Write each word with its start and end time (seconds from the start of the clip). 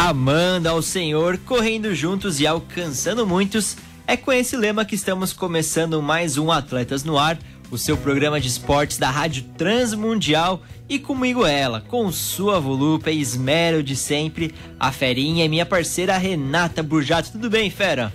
Amando 0.00 0.68
ao 0.68 0.80
Senhor, 0.80 1.38
correndo 1.38 1.92
juntos 1.92 2.38
e 2.38 2.46
alcançando 2.46 3.26
muitos. 3.26 3.76
É 4.06 4.16
com 4.16 4.32
esse 4.32 4.56
lema 4.56 4.84
que 4.84 4.94
estamos 4.94 5.32
começando 5.32 6.00
mais 6.00 6.38
um 6.38 6.52
Atletas 6.52 7.02
no 7.02 7.18
Ar, 7.18 7.36
o 7.68 7.76
seu 7.76 7.96
programa 7.96 8.40
de 8.40 8.46
esportes 8.46 8.96
da 8.96 9.10
Rádio 9.10 9.42
Transmundial. 9.58 10.62
E 10.88 11.00
comigo 11.00 11.44
ela, 11.44 11.80
com 11.80 12.12
sua 12.12 12.60
volúpia 12.60 13.10
e 13.10 13.20
esmero 13.20 13.82
de 13.82 13.96
sempre, 13.96 14.54
a 14.78 14.92
Ferinha 14.92 15.44
e 15.44 15.48
minha 15.48 15.66
parceira 15.66 16.16
Renata 16.16 16.80
Burjato. 16.80 17.32
Tudo 17.32 17.50
bem, 17.50 17.68
Fera? 17.68 18.12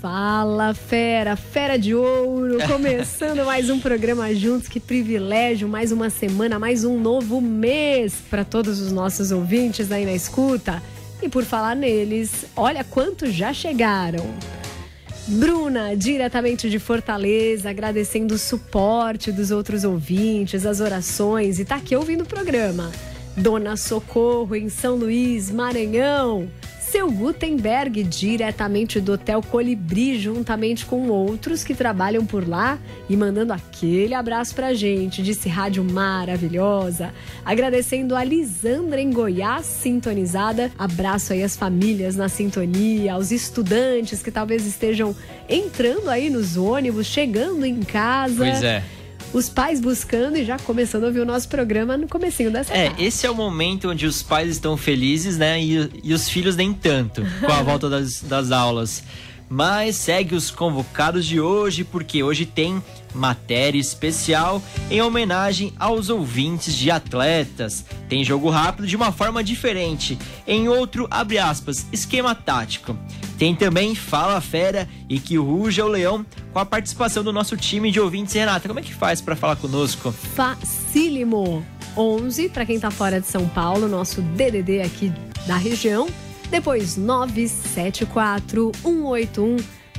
Fala, 0.00 0.74
fera, 0.74 1.34
fera 1.34 1.76
de 1.76 1.92
ouro, 1.92 2.58
começando 2.70 3.44
mais 3.44 3.68
um 3.68 3.80
programa 3.80 4.32
juntos. 4.32 4.68
Que 4.68 4.78
privilégio, 4.78 5.66
mais 5.66 5.90
uma 5.90 6.08
semana, 6.08 6.56
mais 6.56 6.84
um 6.84 7.00
novo 7.00 7.40
mês 7.40 8.14
para 8.30 8.44
todos 8.44 8.80
os 8.80 8.92
nossos 8.92 9.32
ouvintes 9.32 9.90
aí 9.90 10.04
na 10.04 10.12
escuta. 10.12 10.80
E 11.22 11.28
por 11.28 11.44
falar 11.44 11.74
neles, 11.74 12.46
olha 12.54 12.84
quantos 12.84 13.32
já 13.32 13.52
chegaram. 13.52 14.24
Bruna, 15.28 15.96
diretamente 15.96 16.70
de 16.70 16.78
Fortaleza, 16.78 17.70
agradecendo 17.70 18.34
o 18.34 18.38
suporte 18.38 19.32
dos 19.32 19.50
outros 19.50 19.82
ouvintes, 19.82 20.64
as 20.64 20.80
orações 20.80 21.58
e 21.58 21.64
tá 21.64 21.76
aqui 21.76 21.96
ouvindo 21.96 22.22
o 22.22 22.26
programa. 22.26 22.92
Dona 23.36 23.76
Socorro, 23.76 24.54
em 24.54 24.68
São 24.68 24.94
Luís, 24.94 25.50
Maranhão. 25.50 26.48
Seu 26.90 27.10
Gutenberg, 27.10 28.04
diretamente 28.04 29.00
do 29.00 29.14
Hotel 29.14 29.42
Colibri, 29.42 30.20
juntamente 30.20 30.86
com 30.86 31.08
outros 31.08 31.64
que 31.64 31.74
trabalham 31.74 32.24
por 32.24 32.48
lá 32.48 32.78
e 33.10 33.16
mandando 33.16 33.52
aquele 33.52 34.14
abraço 34.14 34.54
pra 34.54 34.72
gente, 34.72 35.20
disse 35.20 35.48
rádio 35.48 35.82
maravilhosa. 35.82 37.12
Agradecendo 37.44 38.14
a 38.14 38.22
Lisandra 38.22 39.00
em 39.00 39.10
Goiás, 39.10 39.66
sintonizada. 39.66 40.70
Abraço 40.78 41.32
aí 41.32 41.42
às 41.42 41.56
famílias 41.56 42.14
na 42.14 42.28
sintonia, 42.28 43.14
aos 43.14 43.32
estudantes 43.32 44.22
que 44.22 44.30
talvez 44.30 44.64
estejam 44.64 45.14
entrando 45.48 46.08
aí 46.08 46.30
nos 46.30 46.56
ônibus, 46.56 47.06
chegando 47.06 47.66
em 47.66 47.82
casa. 47.82 48.44
Pois 48.44 48.62
é. 48.62 48.82
Os 49.32 49.48
pais 49.48 49.80
buscando 49.80 50.36
e 50.38 50.44
já 50.44 50.58
começando 50.58 51.04
a 51.04 51.06
ouvir 51.08 51.20
o 51.20 51.24
nosso 51.26 51.48
programa 51.48 51.96
no 51.96 52.08
comecinho 52.08 52.50
dessa 52.50 52.72
É, 52.72 52.86
tarde. 52.88 53.04
esse 53.04 53.26
é 53.26 53.30
o 53.30 53.34
momento 53.34 53.90
onde 53.90 54.06
os 54.06 54.22
pais 54.22 54.50
estão 54.52 54.76
felizes, 54.76 55.36
né? 55.36 55.60
E, 55.62 55.90
e 56.02 56.14
os 56.14 56.28
filhos 56.28 56.56
nem 56.56 56.72
tanto, 56.72 57.22
com 57.40 57.52
a 57.52 57.60
volta 57.62 57.90
das, 57.90 58.22
das 58.22 58.50
aulas. 58.50 59.02
Mas 59.48 59.96
segue 59.96 60.34
os 60.34 60.50
convocados 60.50 61.24
de 61.24 61.40
hoje, 61.40 61.84
porque 61.84 62.22
hoje 62.22 62.44
tem 62.44 62.82
matéria 63.14 63.78
especial 63.78 64.62
em 64.90 65.00
homenagem 65.00 65.72
aos 65.78 66.10
ouvintes 66.10 66.74
de 66.74 66.90
atletas. 66.90 67.84
Tem 68.08 68.24
jogo 68.24 68.50
rápido 68.50 68.86
de 68.86 68.96
uma 68.96 69.12
forma 69.12 69.42
diferente, 69.42 70.18
em 70.46 70.68
outro, 70.68 71.06
abre 71.10 71.38
aspas, 71.38 71.86
esquema 71.92 72.34
tático. 72.34 72.96
Tem 73.38 73.54
também 73.54 73.94
Fala 73.94 74.40
Fera 74.40 74.88
e 75.08 75.20
que 75.20 75.36
ruja 75.36 75.84
o 75.84 75.88
leão 75.88 76.24
com 76.52 76.58
a 76.58 76.66
participação 76.66 77.22
do 77.22 77.32
nosso 77.32 77.56
time 77.56 77.90
de 77.90 78.00
ouvintes. 78.00 78.34
Renata, 78.34 78.66
como 78.66 78.80
é 78.80 78.82
que 78.82 78.94
faz 78.94 79.20
para 79.20 79.36
falar 79.36 79.56
conosco? 79.56 80.10
Facílimo. 80.10 81.64
11 81.96 82.50
para 82.50 82.66
quem 82.66 82.78
tá 82.78 82.90
fora 82.90 83.20
de 83.20 83.26
São 83.26 83.48
Paulo, 83.48 83.88
nosso 83.88 84.20
DDD 84.20 84.82
aqui 84.82 85.10
da 85.46 85.56
região. 85.56 86.08
Depois 86.50 86.96
974 86.96 88.72
181 88.82 89.56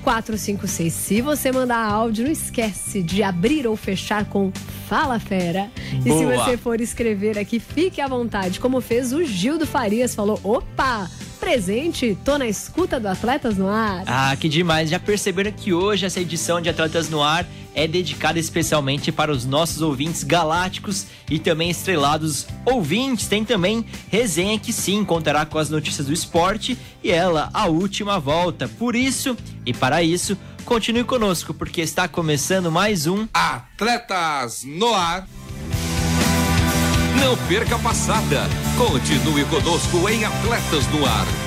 456. 0.07 0.93
Se 0.93 1.21
você 1.21 1.51
mandar 1.51 1.83
áudio, 1.85 2.25
não 2.25 2.31
esquece 2.31 3.03
de 3.03 3.21
abrir 3.23 3.67
ou 3.67 3.75
fechar 3.75 4.25
com 4.25 4.51
Fala 4.87 5.19
Fera. 5.19 5.69
E 5.93 6.03
se 6.03 6.09
Boa. 6.09 6.37
você 6.37 6.55
for 6.55 6.79
escrever 6.79 7.37
aqui, 7.37 7.59
fique 7.59 7.99
à 7.99 8.07
vontade, 8.07 8.59
como 8.59 8.79
fez 8.79 9.11
o 9.11 9.25
Gildo 9.25 9.67
Farias, 9.67 10.15
falou: 10.15 10.39
"Opa, 10.43 11.09
presente, 11.41 12.17
tô 12.23 12.37
na 12.37 12.47
escuta 12.47 12.99
do 13.01 13.07
Atletas 13.07 13.57
no 13.57 13.67
Ar". 13.67 14.03
Ah, 14.07 14.35
que 14.39 14.47
demais! 14.47 14.89
Já 14.89 14.99
perceberam 14.99 15.51
que 15.51 15.73
hoje 15.73 16.05
essa 16.05 16.21
edição 16.21 16.61
de 16.61 16.69
Atletas 16.69 17.09
no 17.09 17.21
Ar 17.21 17.45
é 17.77 17.87
dedicada 17.87 18.39
especialmente 18.39 19.11
para 19.11 19.31
os 19.31 19.45
nossos 19.45 19.83
ouvintes 19.83 20.23
galácticos 20.23 21.05
e 21.29 21.37
também 21.37 21.69
estrelados 21.69 22.47
ouvintes. 22.65 23.27
Tem 23.27 23.45
também 23.45 23.85
resenha 24.09 24.57
que 24.57 24.73
sim 24.73 25.05
contará 25.05 25.45
com 25.45 25.59
as 25.59 25.69
notícias 25.69 26.07
do 26.07 26.13
esporte 26.13 26.75
e 27.03 27.11
ela, 27.11 27.51
a 27.53 27.67
última 27.67 28.19
volta. 28.19 28.67
Por 28.67 28.95
isso 28.95 29.37
e 29.63 29.73
para 29.73 30.01
isso, 30.01 30.35
continue 30.65 31.03
conosco 31.03 31.53
porque 31.53 31.81
está 31.81 32.07
começando 32.07 32.71
mais 32.71 33.05
um 33.05 33.27
Atletas 33.31 34.63
no 34.63 34.91
Ar. 34.91 35.27
Não 37.21 37.37
perca 37.47 37.75
a 37.75 37.79
passada. 37.79 38.47
Continue 38.75 39.45
conosco 39.45 40.09
em 40.09 40.25
Atletas 40.25 40.87
no 40.87 41.05
Ar. 41.05 41.46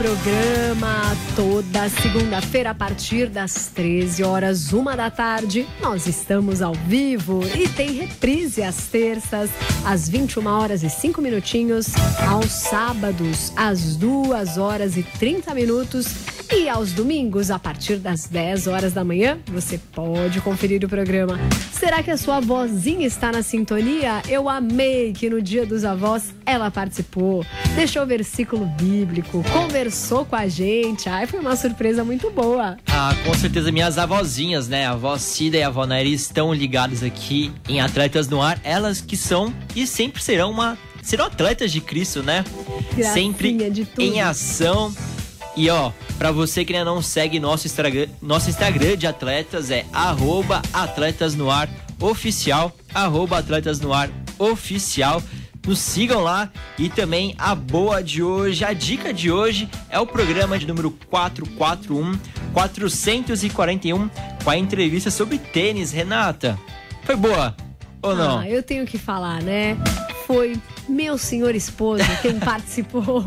Programa 0.00 1.14
toda 1.36 1.86
segunda-feira 1.90 2.70
a 2.70 2.74
partir 2.74 3.26
das 3.26 3.66
13 3.66 4.22
horas, 4.24 4.72
uma 4.72 4.96
da 4.96 5.10
tarde, 5.10 5.68
nós 5.78 6.06
estamos 6.06 6.62
ao 6.62 6.72
vivo 6.72 7.42
e 7.54 7.68
tem 7.68 7.92
reprise 7.92 8.62
às 8.62 8.86
terças, 8.86 9.50
às 9.84 10.08
21 10.08 10.46
horas 10.46 10.82
e 10.82 10.88
5 10.88 11.20
minutinhos, 11.20 11.88
aos 12.26 12.50
sábados, 12.50 13.52
às 13.54 13.94
2 13.96 14.56
horas 14.56 14.96
e 14.96 15.02
30 15.02 15.52
minutos. 15.52 16.06
E 16.52 16.68
aos 16.68 16.92
domingos, 16.92 17.48
a 17.48 17.60
partir 17.60 17.96
das 17.96 18.26
10 18.26 18.66
horas 18.66 18.92
da 18.92 19.04
manhã, 19.04 19.38
você 19.46 19.78
pode 19.78 20.40
conferir 20.40 20.84
o 20.84 20.88
programa. 20.88 21.38
Será 21.72 22.02
que 22.02 22.10
a 22.10 22.16
sua 22.16 22.40
vozinha 22.40 23.06
está 23.06 23.30
na 23.30 23.40
sintonia? 23.40 24.20
Eu 24.28 24.48
amei 24.48 25.12
que 25.12 25.30
no 25.30 25.40
Dia 25.40 25.64
dos 25.64 25.84
Avós 25.84 26.34
ela 26.44 26.68
participou, 26.68 27.46
deixou 27.76 28.02
o 28.02 28.06
versículo 28.06 28.66
bíblico, 28.66 29.44
conversou 29.52 30.24
com 30.24 30.34
a 30.34 30.48
gente. 30.48 31.08
Ai, 31.08 31.24
foi 31.24 31.38
uma 31.38 31.54
surpresa 31.54 32.02
muito 32.02 32.28
boa. 32.30 32.76
Ah, 32.88 33.14
com 33.24 33.32
certeza 33.34 33.70
minhas 33.70 33.96
avózinhas, 33.96 34.66
né? 34.66 34.86
A 34.86 34.90
avó 34.90 35.16
Cida 35.18 35.56
e 35.56 35.62
a 35.62 35.68
avó 35.68 35.86
Nairi 35.86 36.12
estão 36.12 36.52
ligadas 36.52 37.04
aqui 37.04 37.52
em 37.68 37.80
Atletas 37.80 38.28
no 38.28 38.42
Ar. 38.42 38.58
Elas 38.64 39.00
que 39.00 39.16
são 39.16 39.54
e 39.76 39.86
sempre 39.86 40.20
serão 40.20 40.50
uma 40.50 40.76
serão 41.00 41.26
atletas 41.26 41.70
de 41.70 41.80
Cristo, 41.80 42.22
né? 42.22 42.44
Gracinha 42.94 43.14
sempre 43.14 43.70
de 43.70 43.84
tudo. 43.84 44.02
em 44.02 44.20
ação. 44.20 44.92
E 45.60 45.68
ó, 45.68 45.92
pra 46.16 46.32
você 46.32 46.64
que 46.64 46.72
ainda 46.72 46.86
não 46.86 47.02
segue 47.02 47.38
nosso 47.38 47.66
Instagram, 47.66 48.06
nosso 48.22 48.48
Instagram 48.48 48.96
de 48.96 49.06
atletas 49.06 49.70
é 49.70 49.84
arroba 49.92 50.62
atletas 50.72 51.34
no 51.34 51.50
ar 51.50 51.68
oficial, 52.00 52.74
arroba 52.94 53.36
atletas 53.36 53.78
no 53.78 53.92
ar 53.92 54.08
oficial. 54.38 55.22
Nos 55.66 55.78
sigam 55.78 56.22
lá 56.22 56.50
e 56.78 56.88
também 56.88 57.34
a 57.36 57.54
boa 57.54 58.02
de 58.02 58.22
hoje, 58.22 58.64
a 58.64 58.72
dica 58.72 59.12
de 59.12 59.30
hoje 59.30 59.68
é 59.90 60.00
o 60.00 60.06
programa 60.06 60.58
de 60.58 60.66
número 60.66 60.90
441, 61.10 62.18
441, 62.54 64.10
com 64.42 64.50
a 64.50 64.56
entrevista 64.56 65.10
sobre 65.10 65.36
tênis, 65.36 65.92
Renata. 65.92 66.58
Foi 67.02 67.16
boa 67.16 67.54
ou 68.00 68.16
não? 68.16 68.38
Ah, 68.38 68.48
eu 68.48 68.62
tenho 68.62 68.86
que 68.86 68.96
falar, 68.96 69.42
né? 69.42 69.76
Foi 70.30 70.56
meu 70.88 71.18
senhor 71.18 71.56
esposo 71.56 72.04
quem 72.22 72.38
participou. 72.38 73.24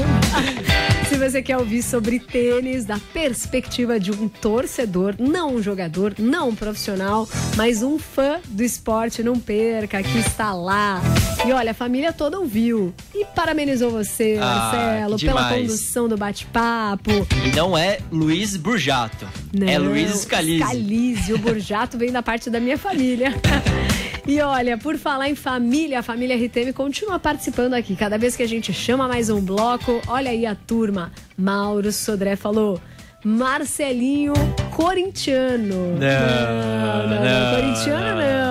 Se 1.09 1.17
você 1.17 1.41
quer 1.43 1.57
ouvir 1.57 1.83
sobre 1.83 2.17
tênis, 2.17 2.85
da 2.85 2.97
perspectiva 3.11 3.99
de 3.99 4.09
um 4.09 4.29
torcedor, 4.29 5.13
não 5.19 5.55
um 5.55 5.61
jogador, 5.61 6.15
não 6.17 6.47
um 6.47 6.55
profissional, 6.55 7.27
mas 7.57 7.83
um 7.83 7.99
fã 7.99 8.39
do 8.47 8.63
esporte, 8.63 9.21
não 9.21 9.37
perca, 9.37 10.01
que 10.01 10.17
está 10.17 10.53
lá. 10.53 11.01
E 11.45 11.51
olha, 11.51 11.71
a 11.71 11.73
família 11.73 12.13
toda 12.13 12.39
ouviu. 12.39 12.93
E 13.13 13.25
parabenizou 13.25 13.91
você, 13.91 14.37
Ah, 14.39 14.71
Marcelo, 14.71 15.19
pela 15.19 15.49
condução 15.49 16.07
do 16.07 16.15
bate-papo. 16.15 17.11
E 17.45 17.53
não 17.53 17.77
é 17.77 17.99
Luiz 18.13 18.55
Burjato, 18.55 19.27
é 19.59 19.77
Não, 19.77 19.89
Luiz 19.89 20.21
Scalise. 20.21 20.63
Scalise, 20.63 21.33
o 21.33 21.37
Burjato 21.37 21.97
vem 21.97 22.13
da 22.13 22.23
parte 22.23 22.49
da 22.49 22.61
minha 22.61 22.77
família. 22.77 23.33
E 24.25 24.39
olha, 24.39 24.77
por 24.77 24.97
falar 24.97 25.29
em 25.29 25.35
família, 25.35 25.99
a 25.99 26.03
família 26.03 26.33
RTM 26.35 26.71
continua 26.73 27.19
participando 27.19 27.73
aqui. 27.73 27.93
Cada 27.95 28.17
vez 28.17 28.37
que 28.37 28.43
a 28.43 28.47
gente 28.47 28.71
chama 28.71 29.05
mais 29.07 29.29
um 29.29 29.41
bloco, 29.41 29.99
olha 30.07 30.31
aí 30.31 30.45
a 30.45 30.55
turma. 30.55 31.11
Mauro 31.37 31.91
Sodré 31.91 32.37
falou: 32.37 32.79
Marcelinho 33.23 34.33
corintiano. 34.71 35.97
Não, 35.97 35.97
não, 35.97 37.07
não, 37.09 37.23
não, 37.23 37.55
corintiano 37.55 38.21
não. 38.21 38.43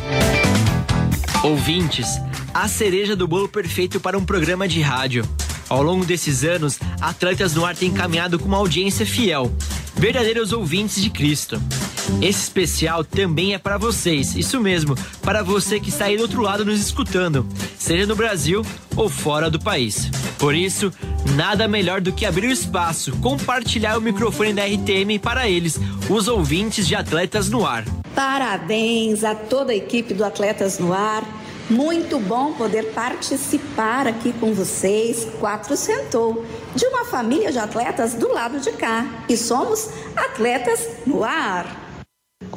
Ouvintes, 1.43 2.06
a 2.52 2.69
cereja 2.69 3.17
do 3.17 3.26
bolo 3.26 3.49
perfeito 3.49 3.99
para 4.00 4.19
um 4.19 4.25
programa 4.25 4.69
de 4.69 4.81
rádio. 4.81 5.29
Ao 5.69 5.82
longo 5.82 6.05
desses 6.05 6.44
anos, 6.44 6.79
Atletas 7.00 7.55
no 7.55 7.64
Ar 7.64 7.76
tem 7.76 7.93
caminhado 7.93 8.38
com 8.38 8.46
uma 8.46 8.56
audiência 8.56 9.06
fiel, 9.06 9.53
verdadeiros 9.94 10.53
ouvintes 10.53 11.00
de 11.00 11.08
Cristo. 11.11 11.62
Esse 12.20 12.43
especial 12.43 13.05
também 13.05 13.55
é 13.55 13.58
para 13.58 13.79
vocês, 13.79 14.35
isso 14.37 14.61
mesmo, 14.61 14.94
para 15.23 15.43
você 15.43 15.81
que 15.81 15.88
está 15.88 16.06
aí 16.06 16.17
do 16.17 16.23
outro 16.23 16.43
lado 16.43 16.64
nos 16.64 16.81
escutando, 16.81 17.47
seja 17.79 18.06
no 18.06 18.17
Brasil 18.17 18.64
ou 18.97 19.08
fora 19.08 19.50
do 19.50 19.58
país. 19.58 20.11
Por 20.38 20.55
isso, 20.55 20.93
nada 21.35 21.69
melhor 21.69 22.00
do 22.00 22.12
que 22.12 22.26
abrir 22.26 22.49
o 22.49 22.52
espaço, 22.52 23.17
compartilhar 23.19 23.97
o 23.97 24.00
microfone 24.00 24.52
da 24.52 24.64
RTM 24.64 25.19
para 25.19 25.49
eles, 25.49 25.79
os 26.08 26.29
ouvintes 26.29 26.87
de 26.87 26.94
Atletas 26.94 27.49
no 27.49 27.67
Ar. 27.67 27.85
Parabéns 28.14 29.25
a 29.25 29.35
toda 29.35 29.73
a 29.73 29.76
equipe 29.76 30.14
do 30.14 30.25
Atletas 30.25 30.79
no 30.79 30.93
Ar. 30.93 31.25
Muito 31.70 32.19
bom 32.19 32.53
poder 32.55 32.93
participar 32.93 34.06
aqui 34.08 34.32
com 34.32 34.53
vocês, 34.53 35.29
Quatro 35.38 35.76
Sentou, 35.76 36.44
de 36.75 36.85
uma 36.85 37.05
família 37.05 37.53
de 37.53 37.61
atletas 37.61 38.12
do 38.12 38.32
lado 38.32 38.58
de 38.58 38.73
cá. 38.73 39.06
E 39.29 39.37
somos 39.37 39.88
Atletas 40.17 40.88
no 41.06 41.23
Ar. 41.23 41.89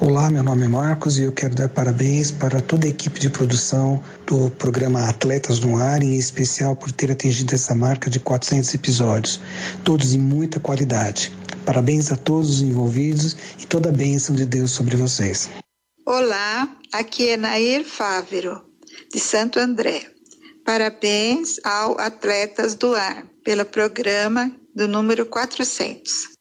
Olá, 0.02 0.30
meu 0.30 0.42
nome 0.44 0.66
é 0.66 0.68
Marcos 0.68 1.20
e 1.20 1.24
eu 1.24 1.32
quero 1.32 1.54
dar 1.54 1.70
parabéns 1.70 2.32
para 2.32 2.60
toda 2.60 2.88
a 2.88 2.90
equipe 2.90 3.20
de 3.20 3.30
produção 3.30 4.04
do 4.26 4.50
programa 4.50 5.08
Atletas 5.08 5.60
no 5.60 5.78
Ar, 5.78 6.02
em 6.02 6.16
especial 6.16 6.76
por 6.76 6.92
ter 6.92 7.12
atingido 7.12 7.54
essa 7.54 7.76
marca 7.76 8.10
de 8.10 8.20
400 8.20 8.74
episódios, 8.74 9.40
todos 9.84 10.14
em 10.14 10.18
muita 10.18 10.60
qualidade. 10.60 11.32
Parabéns 11.64 12.12
a 12.12 12.18
todos 12.18 12.50
os 12.50 12.62
envolvidos 12.62 13.38
e 13.60 13.68
toda 13.68 13.90
a 13.90 13.94
bênção 13.94 14.36
de 14.36 14.46
Deus 14.46 14.72
sobre 14.72 14.98
vocês. 14.98 15.50
Olá, 16.06 16.68
aqui 16.92 17.30
é 17.30 17.38
Nair 17.38 17.86
Fávero, 17.86 18.62
de 19.14 19.20
Santo 19.20 19.60
André. 19.60 20.02
Parabéns 20.66 21.60
ao 21.64 22.00
Atletas 22.00 22.74
do 22.74 22.96
Ar 22.96 23.26
pelo 23.44 23.64
programa 23.64 24.52
do 24.76 24.88
número 24.88 25.26
400. 25.28 26.34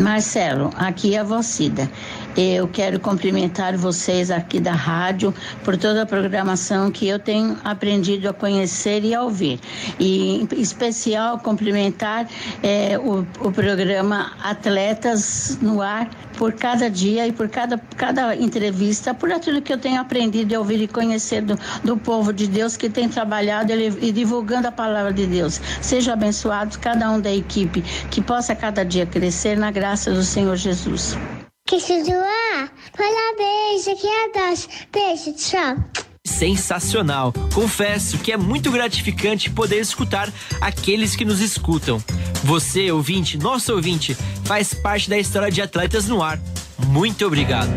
Marcelo, 0.00 0.70
aqui 0.76 1.14
é 1.14 1.18
a 1.20 1.24
Vocida. 1.24 1.90
Eu 2.36 2.68
quero 2.68 3.00
cumprimentar 3.00 3.78
vocês 3.78 4.30
aqui 4.30 4.60
da 4.60 4.72
rádio 4.72 5.32
por 5.64 5.74
toda 5.74 6.02
a 6.02 6.06
programação 6.06 6.90
que 6.90 7.08
eu 7.08 7.18
tenho 7.18 7.56
aprendido 7.64 8.28
a 8.28 8.32
conhecer 8.34 9.02
e 9.04 9.14
a 9.14 9.22
ouvir. 9.22 9.58
E, 9.98 10.42
em 10.42 10.48
especial, 10.60 11.38
cumprimentar 11.38 12.28
é, 12.62 12.98
o, 12.98 13.26
o 13.40 13.50
programa 13.50 14.32
Atletas 14.42 15.56
no 15.62 15.80
Ar 15.80 16.10
por 16.36 16.52
cada 16.52 16.90
dia 16.90 17.26
e 17.26 17.32
por 17.32 17.48
cada, 17.48 17.78
cada 17.96 18.36
entrevista, 18.36 19.14
por 19.14 19.32
aquilo 19.32 19.62
que 19.62 19.72
eu 19.72 19.78
tenho 19.78 19.98
aprendido 19.98 20.54
a 20.54 20.58
ouvir 20.58 20.82
e 20.82 20.86
conhecer 20.86 21.40
do, 21.40 21.58
do 21.82 21.96
povo 21.96 22.34
de 22.34 22.46
Deus 22.46 22.76
que 22.76 22.90
tem 22.90 23.08
trabalhado 23.08 23.72
e, 23.72 24.08
e 24.08 24.12
divulgando 24.12 24.68
a 24.68 24.72
palavra 24.72 25.12
de 25.12 25.26
Deus. 25.26 25.58
Sejam 25.80 26.12
abençoados 26.12 26.76
cada 26.76 27.10
um 27.10 27.18
da 27.18 27.32
equipe, 27.32 27.80
que 28.10 28.20
possa 28.20 28.54
cada 28.54 28.84
dia 28.84 29.06
crescer 29.06 29.56
na 29.56 29.70
graça 29.70 30.12
do 30.12 30.22
Senhor 30.22 30.56
Jesus. 30.56 31.16
Que 31.66 31.80
se 31.80 32.00
doar, 32.04 32.72
parabéns, 32.96 33.88
aqui 33.88 34.06
é 34.06 34.24
a 34.24 34.50
Dash. 34.50 34.68
Beijo, 34.92 35.32
tchau. 35.32 35.76
Sensacional! 36.24 37.32
Confesso 37.52 38.18
que 38.18 38.30
é 38.30 38.36
muito 38.36 38.70
gratificante 38.70 39.50
poder 39.50 39.80
escutar 39.80 40.32
aqueles 40.60 41.16
que 41.16 41.24
nos 41.24 41.40
escutam. 41.40 42.00
Você, 42.44 42.92
ouvinte, 42.92 43.36
nosso 43.36 43.74
ouvinte, 43.74 44.14
faz 44.44 44.74
parte 44.74 45.10
da 45.10 45.18
história 45.18 45.50
de 45.50 45.60
Atletas 45.60 46.06
no 46.06 46.22
Ar. 46.22 46.38
Muito 46.86 47.26
obrigado! 47.26 47.70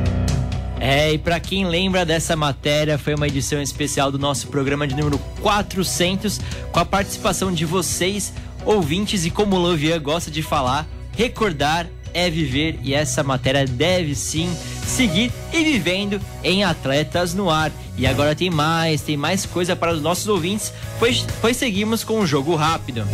É, 0.80 1.12
e 1.12 1.18
para 1.18 1.40
quem 1.40 1.68
lembra 1.68 2.06
dessa 2.06 2.36
matéria, 2.36 2.96
foi 2.96 3.16
uma 3.16 3.28
edição 3.28 3.60
especial 3.60 4.12
do 4.12 4.20
nosso 4.20 4.50
programa 4.50 4.86
de 4.86 4.96
número 4.96 5.18
400, 5.42 6.40
com 6.72 6.80
a 6.80 6.86
participação 6.86 7.52
de 7.52 7.66
vocês, 7.66 8.34
ouvintes, 8.64 9.26
e 9.26 9.32
como 9.32 9.56
o 9.56 9.60
Lovian 9.60 10.00
gosta 10.00 10.30
de 10.30 10.44
falar, 10.44 10.88
recordar 11.12 11.88
é 12.14 12.30
viver 12.30 12.80
e 12.84 12.94
essa 12.94 13.24
matéria 13.24 13.66
deve 13.66 14.16
sim 14.16 14.50
seguir 14.86 15.32
e 15.54 15.64
vivendo 15.64 16.20
em 16.44 16.64
Atletas 16.64 17.34
no 17.34 17.50
Ar. 17.50 17.72
E 17.98 18.08
agora 18.08 18.36
tem 18.36 18.50
mais, 18.50 19.02
tem 19.02 19.18
mais 19.18 19.46
coisa 19.46 19.76
para 19.76 19.94
os 19.94 20.02
nossos 20.02 20.28
ouvintes, 20.28 20.74
pois, 20.98 21.26
pois 21.42 21.58
seguimos 21.58 22.04
com 22.04 22.20
um 22.20 22.26
jogo 22.26 22.56
rápido. 22.56 23.06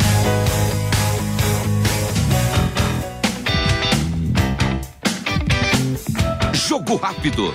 Jogo 6.54 6.96
rápido. 6.96 7.52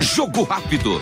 Jogo 0.00 0.44
rápido. 0.44 1.00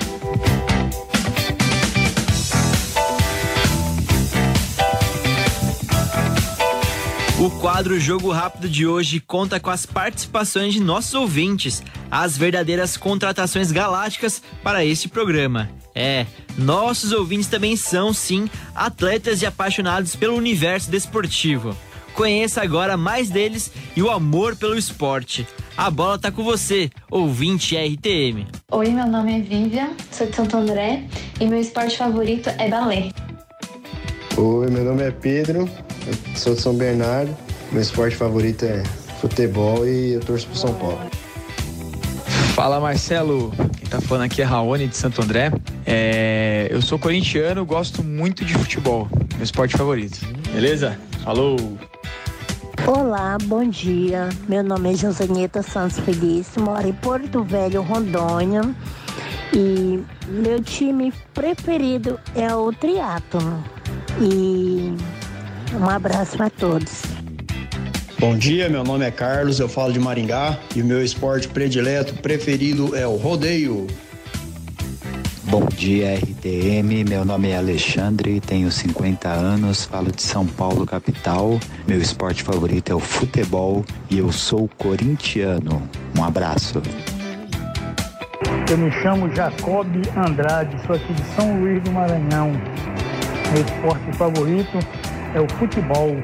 Quadro 7.72 8.00
Jogo 8.00 8.32
Rápido 8.32 8.68
de 8.68 8.84
hoje 8.84 9.20
conta 9.20 9.60
com 9.60 9.70
as 9.70 9.86
participações 9.86 10.74
de 10.74 10.80
nossos 10.80 11.14
ouvintes, 11.14 11.80
as 12.10 12.36
verdadeiras 12.36 12.96
contratações 12.96 13.70
galácticas 13.70 14.42
para 14.60 14.84
este 14.84 15.08
programa. 15.08 15.70
É, 15.94 16.26
nossos 16.58 17.12
ouvintes 17.12 17.46
também 17.46 17.76
são, 17.76 18.12
sim, 18.12 18.50
atletas 18.74 19.40
e 19.40 19.46
apaixonados 19.46 20.16
pelo 20.16 20.36
universo 20.36 20.90
desportivo. 20.90 21.76
Conheça 22.12 22.60
agora 22.60 22.96
mais 22.96 23.30
deles 23.30 23.70
e 23.96 24.02
o 24.02 24.10
amor 24.10 24.56
pelo 24.56 24.76
esporte. 24.76 25.46
A 25.76 25.88
bola 25.88 26.18
tá 26.18 26.32
com 26.32 26.42
você, 26.42 26.90
ouvinte 27.08 27.76
RTM. 27.76 28.48
Oi, 28.72 28.88
meu 28.88 29.06
nome 29.06 29.38
é 29.38 29.40
Vivian, 29.40 29.90
sou 30.10 30.26
de 30.26 30.34
Santo 30.34 30.56
André 30.56 31.04
e 31.38 31.46
meu 31.46 31.60
esporte 31.60 31.96
favorito 31.96 32.50
é 32.50 32.68
balé. 32.68 33.10
Oi, 34.36 34.70
meu 34.70 34.84
nome 34.84 35.04
é 35.04 35.12
Pedro, 35.12 35.70
sou 36.34 36.56
de 36.56 36.60
São 36.60 36.74
Bernardo, 36.74 37.36
meu 37.72 37.80
esporte 37.80 38.16
favorito 38.16 38.64
é 38.64 38.82
futebol 39.20 39.86
e 39.86 40.14
eu 40.14 40.20
torço 40.20 40.46
pro 40.46 40.56
São 40.56 40.74
Paulo. 40.74 41.00
Fala 42.54 42.80
Marcelo, 42.80 43.52
quem 43.78 43.88
tá 43.88 44.00
falando 44.00 44.24
aqui 44.24 44.42
é 44.42 44.44
Raoni 44.44 44.88
de 44.88 44.96
Santo 44.96 45.22
André. 45.22 45.52
É, 45.86 46.68
eu 46.70 46.82
sou 46.82 46.98
corintiano, 46.98 47.64
gosto 47.64 48.02
muito 48.02 48.44
de 48.44 48.54
futebol, 48.54 49.08
meu 49.34 49.44
esporte 49.44 49.76
favorito. 49.76 50.18
Beleza? 50.52 50.98
Falou! 51.24 51.56
Olá, 52.86 53.36
bom 53.44 53.68
dia. 53.68 54.28
Meu 54.48 54.64
nome 54.64 54.92
é 54.92 54.96
Josaneta 54.96 55.62
Santos 55.62 55.98
Felício, 56.00 56.62
moro 56.62 56.88
em 56.88 56.92
Porto 56.92 57.44
Velho, 57.44 57.82
Rondônia. 57.82 58.62
E 59.54 60.02
meu 60.28 60.62
time 60.62 61.12
preferido 61.34 62.18
é 62.34 62.54
o 62.54 62.72
triatlo. 62.72 63.62
E 64.20 64.94
um 65.74 65.88
abraço 65.88 66.36
para 66.36 66.50
todos. 66.50 67.09
Bom 68.20 68.36
dia, 68.36 68.68
meu 68.68 68.84
nome 68.84 69.06
é 69.06 69.10
Carlos, 69.10 69.60
eu 69.60 69.66
falo 69.66 69.94
de 69.94 69.98
Maringá 69.98 70.58
e 70.76 70.82
o 70.82 70.84
meu 70.84 71.02
esporte 71.02 71.48
predileto 71.48 72.12
preferido 72.12 72.94
é 72.94 73.06
o 73.06 73.16
rodeio. 73.16 73.86
Bom 75.44 75.64
dia, 75.64 76.16
RTM. 76.16 77.02
Meu 77.08 77.24
nome 77.24 77.48
é 77.48 77.56
Alexandre, 77.56 78.38
tenho 78.38 78.70
50 78.70 79.26
anos, 79.26 79.86
falo 79.86 80.12
de 80.12 80.20
São 80.20 80.46
Paulo, 80.46 80.84
capital. 80.84 81.58
Meu 81.88 81.98
esporte 81.98 82.42
favorito 82.42 82.92
é 82.92 82.94
o 82.94 83.00
futebol 83.00 83.86
e 84.10 84.18
eu 84.18 84.30
sou 84.30 84.68
corintiano. 84.76 85.82
Um 86.14 86.22
abraço. 86.22 86.82
Eu 88.70 88.76
me 88.76 88.92
chamo 89.00 89.34
Jacob 89.34 89.88
Andrade, 90.14 90.76
sou 90.86 90.94
aqui 90.94 91.14
de 91.14 91.22
São 91.34 91.58
Luís 91.58 91.82
do 91.84 91.90
Maranhão. 91.90 92.52
Meu 93.50 93.64
esporte 93.64 94.12
favorito 94.18 94.78
é 95.34 95.40
o 95.40 95.48
futebol. 95.56 96.14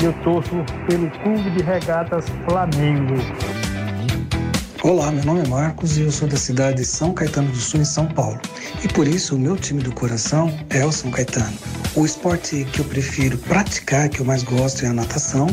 E 0.00 0.04
eu 0.04 0.12
torço 0.24 0.50
pelo 0.88 1.10
Clube 1.22 1.50
de 1.50 1.62
Regatas 1.62 2.26
Flamengo. 2.46 3.14
Olá, 4.82 5.10
meu 5.10 5.24
nome 5.24 5.40
é 5.40 5.48
Marcos 5.48 5.96
e 5.96 6.02
eu 6.02 6.10
sou 6.10 6.28
da 6.28 6.36
cidade 6.36 6.78
de 6.78 6.84
São 6.84 7.14
Caetano 7.14 7.48
do 7.48 7.56
Sul, 7.56 7.80
em 7.80 7.84
São 7.84 8.06
Paulo. 8.06 8.38
E 8.82 8.88
por 8.88 9.08
isso 9.08 9.34
o 9.34 9.38
meu 9.38 9.56
time 9.56 9.82
do 9.82 9.92
coração 9.94 10.52
é 10.68 10.84
o 10.84 10.92
São 10.92 11.10
Caetano. 11.10 11.56
O 11.94 12.04
esporte 12.04 12.66
que 12.72 12.80
eu 12.80 12.84
prefiro 12.84 13.38
praticar, 13.38 14.08
que 14.08 14.20
eu 14.20 14.26
mais 14.26 14.42
gosto, 14.42 14.84
é 14.84 14.88
a 14.88 14.92
natação, 14.92 15.46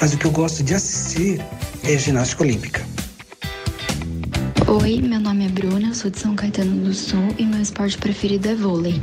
mas 0.00 0.14
o 0.14 0.18
que 0.18 0.26
eu 0.26 0.30
gosto 0.30 0.62
de 0.62 0.74
assistir 0.74 1.44
é 1.82 1.96
ginástica 1.96 2.44
olímpica. 2.44 2.82
Oi, 4.68 5.00
meu 5.02 5.18
nome 5.18 5.46
é 5.46 5.48
Bruna, 5.48 5.88
eu 5.88 5.94
sou 5.94 6.10
de 6.10 6.18
São 6.20 6.36
Caetano 6.36 6.84
do 6.84 6.94
Sul 6.94 7.34
e 7.38 7.44
meu 7.44 7.60
esporte 7.60 7.98
preferido 7.98 8.48
é 8.48 8.54
vôlei. 8.54 9.02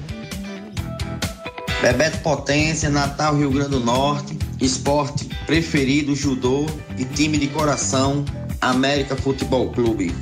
Bebeto 1.81 2.19
Potência, 2.19 2.89
Natal, 2.89 3.35
Rio 3.35 3.51
Grande 3.51 3.71
do 3.71 3.79
Norte, 3.81 4.37
esporte 4.59 5.25
preferido, 5.45 6.15
judô 6.15 6.65
e 6.97 7.05
time 7.05 7.37
de 7.37 7.47
coração, 7.47 8.25
América 8.59 9.15
Futebol 9.15 9.69
Clube. 9.71 10.13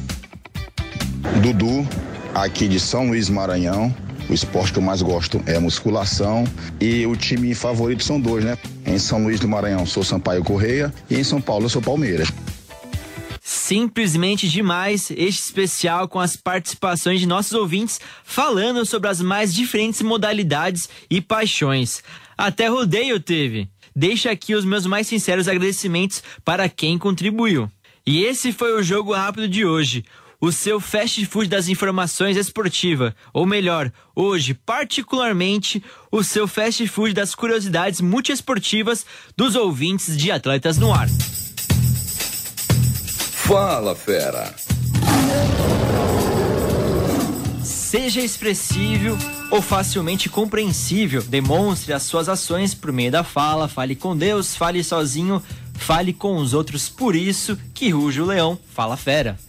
Dudu, 1.42 1.88
aqui 2.34 2.68
de 2.68 2.80
São 2.80 3.08
Luís 3.08 3.30
Maranhão. 3.30 3.96
O 4.30 4.34
esporte 4.34 4.74
que 4.74 4.80
eu 4.80 4.84
mais 4.84 5.01
gosto 5.01 5.42
é 5.46 5.56
a 5.56 5.62
musculação 5.62 6.44
e 6.82 7.06
o 7.06 7.15
time 7.15 7.54
favorito 7.54 8.04
são 8.04 8.20
dois, 8.20 8.44
né? 8.44 8.58
Em 8.86 8.98
São 8.98 9.24
Luís 9.24 9.39
do 9.39 9.48
Maranhão 9.48 9.86
sou 9.86 10.04
Sampaio 10.04 10.44
Correia 10.44 10.94
e 11.10 11.15
em 11.15 11.24
São 11.24 11.39
Paulo 11.39 11.65
eu 11.65 11.70
sou 11.70 11.82
Palmeiras. 11.82 12.30
Simplesmente 13.42 14.50
demais 14.50 15.12
este 15.12 15.42
especial 15.42 16.08
com 16.08 16.20
as 16.20 16.36
participações 16.36 17.20
de 17.20 17.27
nossos 17.27 17.54
ouvintes 17.54 18.01
falando 18.24 18.84
sobre 18.86 19.10
as 19.10 19.22
mais 19.22 19.54
diferentes 19.54 20.01
modalidades 20.01 20.89
e 21.10 21.22
paixões. 21.22 22.04
Até 22.38 22.68
rodeio 22.68 23.20
teve. 23.20 23.70
Deixo 23.96 24.30
aqui 24.30 24.54
os 24.54 24.66
meus 24.66 24.86
mais 24.86 25.08
sinceros 25.08 25.48
agradecimentos 25.48 26.22
para 26.44 26.68
quem 26.68 26.98
contribuiu. 26.98 27.72
E 28.06 28.24
esse 28.24 28.52
foi 28.52 28.74
o 28.74 28.84
jogo 28.84 29.14
rápido 29.14 29.48
de 29.48 29.66
hoje 29.66 30.04
o 30.40 30.52
seu 30.52 30.80
fast 30.80 31.25
food 31.25 31.50
das 31.50 31.68
informações 31.68 32.38
esportiva, 32.38 33.16
ou 33.34 33.46
melhor, 33.46 33.92
hoje, 34.16 34.54
particularmente, 34.54 35.84
o 36.12 36.24
seu 36.24 36.48
fast 36.48 36.88
food 36.88 37.14
das 37.14 37.34
curiosidades 37.34 38.02
multiesportivas 38.02 39.06
dos 39.36 39.56
ouvintes 39.56 40.16
de 40.16 40.32
Atletas 40.32 40.78
no 40.78 40.94
Ar. 40.94 41.08
Fala, 43.48 43.96
fera! 43.96 44.54
Seja 47.96 48.20
expressivo 48.20 49.18
ou 49.50 49.62
facilmente 49.62 50.28
compreensível, 50.28 51.22
demonstre 51.22 51.94
as 51.94 52.04
suas 52.04 52.28
ações 52.28 52.74
por 52.74 52.92
meio 52.92 53.10
da 53.10 53.24
fala, 53.24 53.70
fale 53.70 53.96
com 53.96 54.18
Deus, 54.18 54.54
fale 54.54 54.84
sozinho, 54.84 55.42
fale 55.75 56.12
com 56.12 56.36
os 56.36 56.54
outros, 56.54 56.90
por 56.90 57.16
isso 57.16 57.58
que 57.74 57.92
ruge 57.92 58.20
o 58.20 58.25
leão, 58.25 58.60
fala 58.74 58.98
fera. 58.98 59.40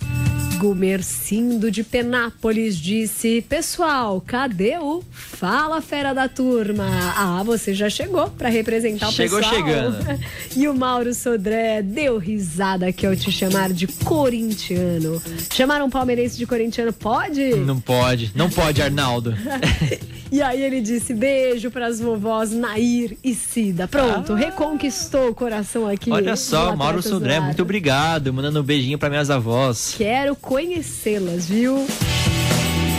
Gumercindo 0.57 1.71
de 1.71 1.85
Penápolis 1.85 2.77
disse: 2.79 3.45
Pessoal, 3.47 4.23
cadê 4.27 4.79
o 4.79 5.03
Fala 5.11 5.83
Fera 5.83 6.15
da 6.15 6.29
Turma? 6.29 6.87
Ah, 7.15 7.43
você 7.45 7.75
já 7.75 7.91
chegou 7.91 8.31
para 8.31 8.49
representar 8.49 9.09
o 9.09 9.13
chegou 9.13 9.39
pessoal. 9.39 9.55
Chegou 9.55 9.73
chegando. 9.73 10.21
E 10.57 10.67
o 10.69 10.75
Mauro 10.75 11.13
Sodré 11.13 11.83
deu 11.83 12.17
risada 12.17 12.91
que 12.91 13.07
eu 13.07 13.15
te 13.15 13.31
chamar 13.31 13.71
de 13.75 13.87
corintiano. 13.87 15.21
Chamar 15.53 15.83
um 15.83 15.91
palmeirense 15.91 16.39
de 16.39 16.47
corintiano 16.47 16.95
pode? 16.95 17.55
Não 17.57 17.79
pode, 17.79 18.33
não 18.35 18.49
pode, 18.49 18.81
Arnaldo. 18.81 19.37
e 20.33 20.41
aí 20.41 20.63
ele 20.63 20.81
disse: 20.81 21.13
beijo 21.13 21.71
para 21.71 21.87
as 21.87 22.01
vovós 22.01 22.53
Nair 22.53 23.19
e 23.23 23.35
Cida. 23.35 23.87
Pronto, 23.87 24.33
ah. 24.33 24.37
reconquistou 24.37 25.29
o 25.29 25.35
coração 25.35 25.87
aqui. 25.87 26.11
Olha 26.11 26.37
só, 26.37 26.75
Mauro 26.75 27.03
Sodré, 27.03 27.39
muito 27.39 27.61
obrigado. 27.61 28.33
Mandando 28.33 28.61
um 28.61 28.65
beijinho 28.65 28.99
para 28.99 29.11
minhas 29.11 29.29
avós. 29.29 29.95
Quero 29.99 30.35
conhecê-las, 30.47 31.49
viu? 31.49 31.85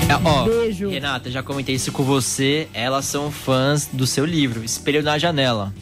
É, 0.10 0.16
ó, 0.24 0.44
Beijo. 0.44 0.90
Renata, 0.90 1.32
já 1.32 1.42
comentei 1.42 1.76
isso 1.76 1.94
com 1.94 2.04
você. 2.04 2.68
Elas 2.74 3.06
são 3.06 3.32
fãs 3.32 3.88
do 3.92 4.06
seu 4.06 4.26
livro, 4.26 4.64
Espelho 4.64 5.02
na 5.02 5.18
Janela. 5.18 5.74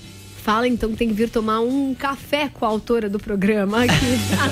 Fala 0.44 0.68
então 0.68 0.92
que 0.92 0.98
tem 0.98 1.08
que 1.08 1.16
vir 1.16 1.28
tomar 1.28 1.62
um 1.62 1.96
café 1.96 2.50
com 2.54 2.66
a 2.66 2.70
autora 2.70 3.10
do 3.10 3.18
programa 3.18 3.84
aqui. 3.84 3.96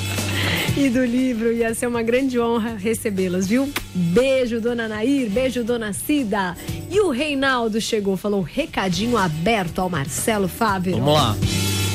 e 0.76 0.90
do 0.90 1.06
livro. 1.06 1.54
Ia 1.54 1.76
ser 1.76 1.86
uma 1.86 2.02
grande 2.02 2.40
honra 2.40 2.76
recebê-las, 2.76 3.48
viu? 3.48 3.72
Beijo, 3.94 4.60
dona 4.60 4.88
Nair. 4.88 5.30
Beijo, 5.30 5.64
dona 5.64 5.94
Cida. 5.94 6.58
E 6.90 7.00
o 7.00 7.12
Reinaldo 7.12 7.80
chegou, 7.80 8.18
falou 8.18 8.42
recadinho 8.42 9.18
aberto 9.18 9.80
ao 9.80 9.90
Marcelo 9.90 10.48
Fábio. 10.48 10.98
Vamos 10.98 11.14
lá. 11.14 11.36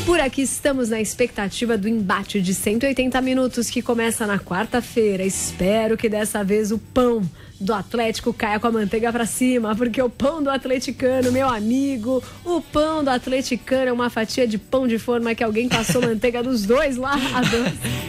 Por 0.09 0.21
aqui 0.21 0.41
estamos 0.41 0.89
na 0.89 0.99
expectativa 1.03 1.77
do 1.77 1.87
embate 1.87 2.41
de 2.41 2.55
180 2.55 3.21
minutos 3.21 3.69
que 3.69 3.83
começa 3.83 4.27
na 4.27 4.39
quarta-feira. 4.39 5.23
Espero 5.23 5.99
que 5.99 6.09
dessa 6.09 6.43
vez 6.43 6.73
o 6.73 6.79
pão 6.79 7.21
do 7.61 7.75
Atlético 7.75 8.33
caia 8.33 8.59
com 8.59 8.69
a 8.69 8.73
manteiga 8.73 9.13
para 9.13 9.27
cima, 9.27 9.77
porque 9.77 10.01
o 10.01 10.09
pão 10.09 10.43
do 10.43 10.49
atleticano, 10.49 11.31
meu 11.31 11.47
amigo, 11.47 12.25
o 12.43 12.63
pão 12.63 13.05
do 13.05 13.11
atleticano 13.11 13.91
é 13.91 13.93
uma 13.93 14.09
fatia 14.09 14.49
de 14.49 14.57
pão 14.57 14.89
de 14.89 14.99
forma 14.99 15.35
que 15.35 15.45
alguém 15.45 15.69
passou 15.69 16.01
manteiga 16.01 16.43
dos 16.43 16.65
dois 16.65 16.97
lá. 16.97 17.15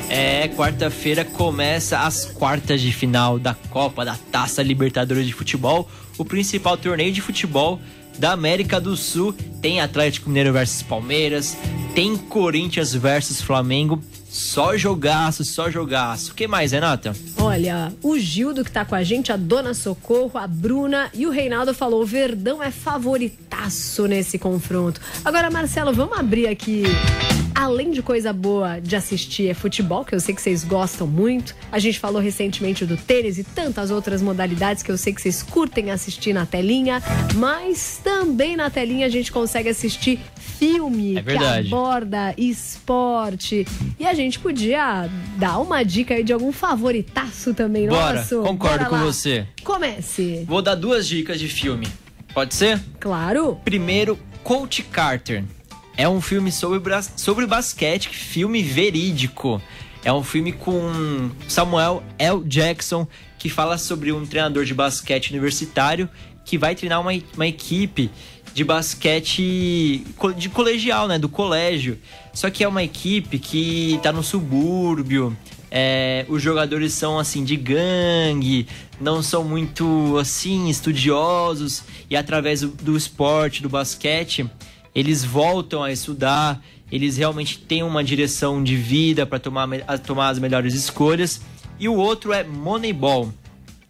É, 0.09 0.47
quarta-feira 0.47 1.25
começa 1.25 1.99
as 1.99 2.23
quartas 2.23 2.79
de 2.79 2.93
final 2.93 3.37
da 3.37 3.53
Copa 3.53 4.05
da 4.05 4.17
Taça 4.31 4.63
Libertadores 4.63 5.27
de 5.27 5.33
Futebol, 5.33 5.89
o 6.17 6.23
principal 6.23 6.77
torneio 6.77 7.11
de 7.11 7.19
futebol 7.19 7.79
da 8.19 8.33
América 8.33 8.79
do 8.79 8.95
Sul. 8.95 9.33
Tem 9.61 9.81
Atlético 9.81 10.29
Mineiro 10.29 10.53
versus 10.53 10.83
Palmeiras, 10.83 11.57
tem 11.95 12.15
Corinthians 12.15 12.93
versus 12.93 13.41
Flamengo. 13.41 14.01
Só 14.29 14.77
jogaço, 14.77 15.43
só 15.43 15.71
jogaço. 15.71 16.31
O 16.31 16.35
que 16.35 16.47
mais, 16.47 16.71
Renata? 16.71 17.15
Olha, 17.35 17.91
o 18.03 18.17
Gildo 18.19 18.63
que 18.63 18.71
tá 18.71 18.85
com 18.85 18.93
a 18.93 19.01
gente, 19.01 19.31
a 19.31 19.37
Dona 19.37 19.73
Socorro, 19.73 20.37
a 20.37 20.45
Bruna 20.45 21.09
e 21.15 21.25
o 21.25 21.31
Reinaldo 21.31 21.73
falou: 21.73 22.03
o 22.03 22.05
Verdão 22.05 22.61
é 22.61 22.69
favoritaço 22.69 24.05
nesse 24.05 24.37
confronto. 24.37 25.01
Agora, 25.25 25.49
Marcelo, 25.49 25.91
vamos 25.91 26.17
abrir 26.17 26.47
aqui 26.47 26.83
além 27.59 27.91
de 27.91 28.01
coisa 28.01 28.31
boa 28.31 28.79
de 28.79 28.95
assistir, 28.95 29.49
é 29.49 29.53
futebol, 29.53 30.05
que 30.05 30.15
eu 30.15 30.19
sei 30.21 30.33
que 30.33 30.41
vocês 30.41 30.63
gostam 30.63 31.05
muito. 31.05 31.53
A 31.69 31.77
gente 31.77 31.99
falou 31.99 32.21
recentemente 32.21 32.85
do 32.85 32.95
tênis 32.95 33.37
e 33.37 33.43
tantas 33.43 33.91
outras 33.91 34.21
modalidades 34.21 34.81
que 34.81 34.89
eu 34.89 34.97
sei 34.97 35.13
que 35.13 35.21
vocês 35.21 35.43
curtem 35.43 35.91
assistir 35.91 36.31
na 36.31 36.45
telinha. 36.45 37.03
Mas 37.35 37.99
também 38.01 38.55
na 38.55 38.69
telinha 38.69 39.05
a 39.05 39.09
gente 39.09 39.29
consegue 39.29 39.67
assistir 39.67 40.21
filme 40.39 41.17
é 41.17 41.21
que 41.21 41.37
aborda 41.37 42.33
esporte. 42.37 43.67
E 43.99 44.07
a 44.07 44.13
gente 44.13 44.39
podia 44.39 45.09
dar 45.37 45.59
uma 45.59 45.83
dica 45.83 46.13
aí 46.13 46.23
de 46.23 46.31
algum 46.31 46.53
favoritaço 46.53 47.53
também 47.53 47.89
Bora, 47.89 48.19
nosso. 48.19 48.41
Concordo 48.41 48.85
Bora 48.85 48.89
com 48.89 48.97
você. 48.99 49.45
Comece. 49.65 50.45
Vou 50.47 50.61
dar 50.61 50.75
duas 50.75 51.05
dicas 51.05 51.37
de 51.37 51.49
filme. 51.49 51.87
Pode 52.33 52.55
ser? 52.55 52.79
Claro. 53.01 53.59
Primeiro, 53.65 54.17
Coach 54.43 54.81
Carter. 54.83 55.43
É 55.99 56.07
um 56.07 56.21
filme 56.21 56.49
sobre, 56.49 56.81
sobre 57.17 57.45
basquete, 57.45 58.07
filme 58.07 58.63
verídico. 58.63 59.61
É 60.01 60.13
um 60.13 60.23
filme 60.23 60.53
com 60.53 61.29
Samuel 61.45 62.01
L. 62.17 62.41
Jackson, 62.45 63.05
que 63.37 63.49
fala 63.49 63.77
sobre 63.77 64.13
um 64.13 64.25
treinador 64.25 64.63
de 64.63 64.73
basquete 64.73 65.31
universitário 65.31 66.07
que 66.45 66.57
vai 66.57 66.73
treinar 66.73 67.01
uma, 67.01 67.11
uma 67.35 67.45
equipe 67.45 68.09
de 68.53 68.63
basquete 68.63 70.05
de 70.37 70.47
colegial, 70.47 71.05
né? 71.05 71.19
Do 71.19 71.27
colégio. 71.27 71.99
Só 72.33 72.49
que 72.49 72.63
é 72.63 72.67
uma 72.69 72.81
equipe 72.81 73.37
que 73.37 73.99
tá 74.01 74.13
no 74.13 74.23
subúrbio. 74.23 75.35
É, 75.69 76.25
os 76.29 76.41
jogadores 76.41 76.93
são 76.93 77.19
assim 77.19 77.43
de 77.43 77.57
gangue, 77.57 78.67
não 79.01 79.21
são 79.21 79.43
muito 79.43 80.17
assim 80.17 80.69
estudiosos 80.69 81.83
e 82.09 82.15
através 82.15 82.61
do, 82.61 82.69
do 82.69 82.95
esporte, 82.95 83.61
do 83.61 83.67
basquete, 83.67 84.49
eles 84.93 85.23
voltam 85.23 85.83
a 85.83 85.91
estudar, 85.91 86.61
eles 86.91 87.17
realmente 87.17 87.59
têm 87.59 87.83
uma 87.83 88.03
direção 88.03 88.63
de 88.63 88.75
vida 88.75 89.25
para 89.25 89.39
tomar, 89.39 89.67
tomar 90.05 90.29
as 90.29 90.39
melhores 90.39 90.73
escolhas. 90.73 91.41
E 91.79 91.87
o 91.87 91.95
outro 91.95 92.33
é 92.33 92.43
Moneyball. 92.43 93.31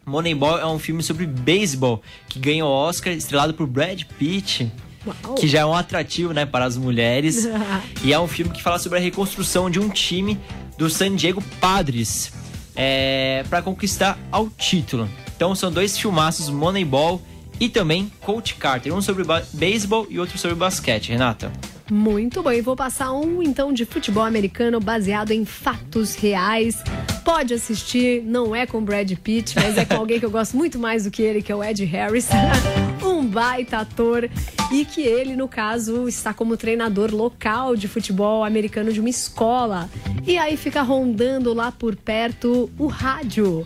Moneyball 0.05 0.59
é 0.59 0.65
um 0.65 0.79
filme 0.79 1.01
sobre 1.01 1.25
beisebol 1.25 2.01
que 2.27 2.39
ganhou 2.39 2.69
Oscar, 2.69 3.13
estrelado 3.13 3.53
por 3.53 3.67
Brad 3.67 4.03
Pitt. 4.17 4.71
Uau. 5.05 5.35
Que 5.35 5.47
já 5.47 5.59
é 5.59 5.65
um 5.65 5.73
atrativo 5.73 6.33
né, 6.33 6.45
para 6.45 6.65
as 6.65 6.75
mulheres. 6.75 7.47
e 8.03 8.11
é 8.11 8.19
um 8.19 8.27
filme 8.27 8.51
que 8.51 8.61
fala 8.61 8.77
sobre 8.77 8.99
a 8.99 9.01
reconstrução 9.01 9.69
de 9.69 9.79
um 9.79 9.89
time 9.89 10.37
do 10.77 10.89
San 10.89 11.15
Diego 11.15 11.41
Padres 11.59 12.33
é, 12.75 13.43
para 13.49 13.61
conquistar 13.61 14.17
ao 14.31 14.49
título. 14.49 15.09
Então 15.35 15.55
são 15.55 15.71
dois 15.71 15.97
filmaços, 15.97 16.49
Moneyball 16.49 17.21
e 17.59 17.69
também 17.69 18.11
Coach 18.21 18.55
Carter, 18.55 18.93
um 18.93 19.01
sobre 19.01 19.23
beisebol 19.53 20.07
e 20.09 20.19
outro 20.19 20.37
sobre 20.37 20.55
basquete, 20.55 21.09
Renata. 21.09 21.51
Muito 21.91 22.43
bom, 22.43 22.51
e 22.51 22.61
vou 22.61 22.75
passar 22.75 23.11
um 23.11 23.41
então 23.41 23.73
de 23.73 23.83
futebol 23.83 24.23
americano 24.23 24.79
baseado 24.79 25.31
em 25.31 25.43
fatos 25.43 26.15
reais. 26.15 26.83
Pode 27.25 27.53
assistir, 27.53 28.21
não 28.23 28.55
é 28.55 28.67
com 28.67 28.83
Brad 28.83 29.11
Pitt, 29.17 29.55
mas 29.55 29.77
é 29.77 29.85
com 29.85 29.95
alguém 29.97 30.19
que 30.19 30.25
eu 30.25 30.31
gosto 30.31 30.55
muito 30.55 30.77
mais 30.77 31.05
do 31.05 31.11
que 31.11 31.21
ele, 31.21 31.41
que 31.41 31.51
é 31.51 31.55
o 31.55 31.63
Ed 31.63 31.83
Harris. 31.85 32.27
um 33.03 33.25
baita 33.25 33.79
ator 33.79 34.29
e 34.71 34.85
que 34.85 35.01
ele, 35.01 35.35
no 35.35 35.47
caso, 35.47 36.07
está 36.07 36.33
como 36.33 36.55
treinador 36.55 37.13
local 37.13 37.75
de 37.75 37.87
futebol 37.87 38.43
americano 38.43 38.93
de 38.93 38.99
uma 38.99 39.09
escola. 39.09 39.89
E 40.27 40.37
aí 40.37 40.55
fica 40.57 40.81
rondando 40.83 41.53
lá 41.53 41.71
por 41.71 41.95
perto 41.95 42.69
o 42.77 42.85
rádio. 42.85 43.65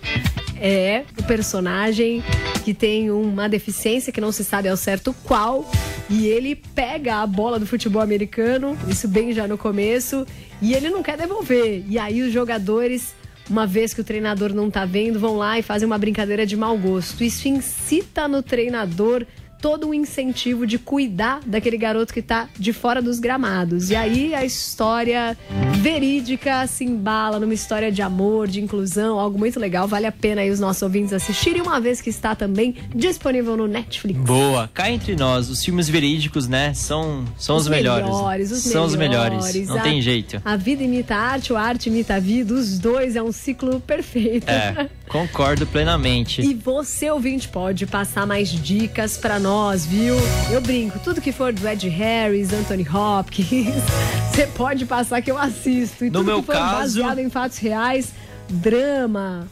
É 0.59 1.03
o 1.19 1.23
personagem 1.23 2.23
que 2.63 2.73
tem 2.73 3.11
uma 3.11 3.47
deficiência 3.49 4.11
que 4.13 4.21
não 4.21 4.31
se 4.31 4.43
sabe 4.43 4.69
ao 4.69 4.77
certo 4.77 5.13
qual. 5.23 5.69
E 6.09 6.27
ele 6.27 6.55
pega 6.55 7.17
a 7.17 7.27
bola 7.27 7.59
do 7.59 7.65
futebol 7.65 8.01
americano, 8.01 8.77
isso 8.87 9.07
bem 9.07 9.33
já 9.33 9.47
no 9.47 9.57
começo, 9.57 10.25
e 10.61 10.73
ele 10.73 10.89
não 10.89 11.01
quer 11.03 11.17
devolver. 11.17 11.83
E 11.87 11.97
aí 11.97 12.21
os 12.21 12.31
jogadores 12.31 13.13
uma 13.49 13.67
vez 13.67 13.93
que 13.93 14.01
o 14.01 14.03
treinador 14.03 14.53
não 14.53 14.71
tá 14.71 14.85
vendo, 14.85 15.19
vão 15.19 15.35
lá 15.35 15.59
e 15.59 15.61
fazem 15.61 15.85
uma 15.85 15.97
brincadeira 15.97 16.45
de 16.45 16.55
mau 16.55 16.77
gosto. 16.77 17.23
Isso 17.23 17.47
incita 17.47 18.27
no 18.27 18.41
treinador 18.41 19.25
todo 19.63 19.87
um 19.87 19.93
incentivo 19.93 20.67
de 20.67 20.77
cuidar 20.77 21.39
daquele 21.45 21.77
garoto 21.77 22.13
que 22.13 22.19
está 22.19 22.49
de 22.59 22.73
fora 22.73 23.01
dos 23.01 23.17
gramados. 23.17 23.89
E 23.89 23.95
aí 23.95 24.35
a 24.35 24.43
história 24.43 25.37
verídica 25.79 26.67
se 26.67 26.83
embala 26.83 27.39
numa 27.39 27.53
história 27.53 27.89
de 27.89 28.01
amor, 28.01 28.49
de 28.49 28.59
inclusão, 28.59 29.17
algo 29.17 29.39
muito 29.39 29.57
legal. 29.57 29.87
Vale 29.87 30.05
a 30.05 30.11
pena 30.11 30.41
aí 30.41 30.49
os 30.49 30.59
nossos 30.59 30.81
ouvintes 30.81 31.13
assistirem, 31.13 31.61
uma 31.61 31.79
vez 31.79 32.01
que 32.01 32.09
está 32.09 32.35
também 32.35 32.75
disponível 32.93 33.55
no 33.55 33.65
Netflix. 33.65 34.19
Boa, 34.19 34.69
cá 34.73 34.91
entre 34.91 35.15
nós, 35.15 35.49
os 35.49 35.63
filmes 35.63 35.87
verídicos, 35.87 36.45
né, 36.45 36.73
são, 36.73 37.23
são 37.37 37.55
os, 37.55 37.63
os 37.63 37.69
melhores. 37.69 38.05
melhores 38.05 38.51
os 38.51 38.63
são 38.63 38.85
melhores. 38.89 39.45
os 39.45 39.53
melhores, 39.53 39.67
não 39.69 39.77
a, 39.77 39.81
tem 39.81 40.01
jeito. 40.01 40.41
A 40.43 40.57
vida 40.57 40.83
imita 40.83 41.15
a 41.15 41.19
arte, 41.19 41.53
a 41.53 41.61
arte 41.61 41.87
imita 41.87 42.15
a 42.15 42.19
vida, 42.19 42.53
os 42.53 42.77
dois 42.77 43.15
é 43.15 43.23
um 43.23 43.31
ciclo 43.31 43.79
perfeito. 43.79 44.49
É, 44.49 44.89
concordo 45.07 45.65
plenamente. 45.65 46.41
E 46.41 46.53
você, 46.53 47.09
ouvinte, 47.09 47.47
pode 47.47 47.85
passar 47.85 48.27
mais 48.27 48.49
dicas 48.49 49.15
para 49.15 49.39
nós 49.39 49.52
nós, 49.53 49.85
viu? 49.85 50.15
Eu 50.51 50.59
brinco, 50.59 50.97
tudo 50.97 51.21
que 51.21 51.31
for 51.31 51.53
do 51.53 51.67
Ed 51.67 51.87
Harris, 51.87 52.51
Anthony 52.51 52.87
Hopkins, 52.89 53.83
você 54.33 54.47
pode 54.47 54.83
passar 54.83 55.21
que 55.21 55.29
eu 55.29 55.37
assisto. 55.37 56.05
E 56.05 56.09
no 56.09 56.19
tudo 56.19 56.25
meu 56.25 56.39
que 56.39 56.47
for 56.47 56.55
caso, 56.55 56.99
baseado 56.99 57.19
em 57.19 57.29
fatos 57.29 57.59
reais, 57.59 58.13
drama, 58.49 59.47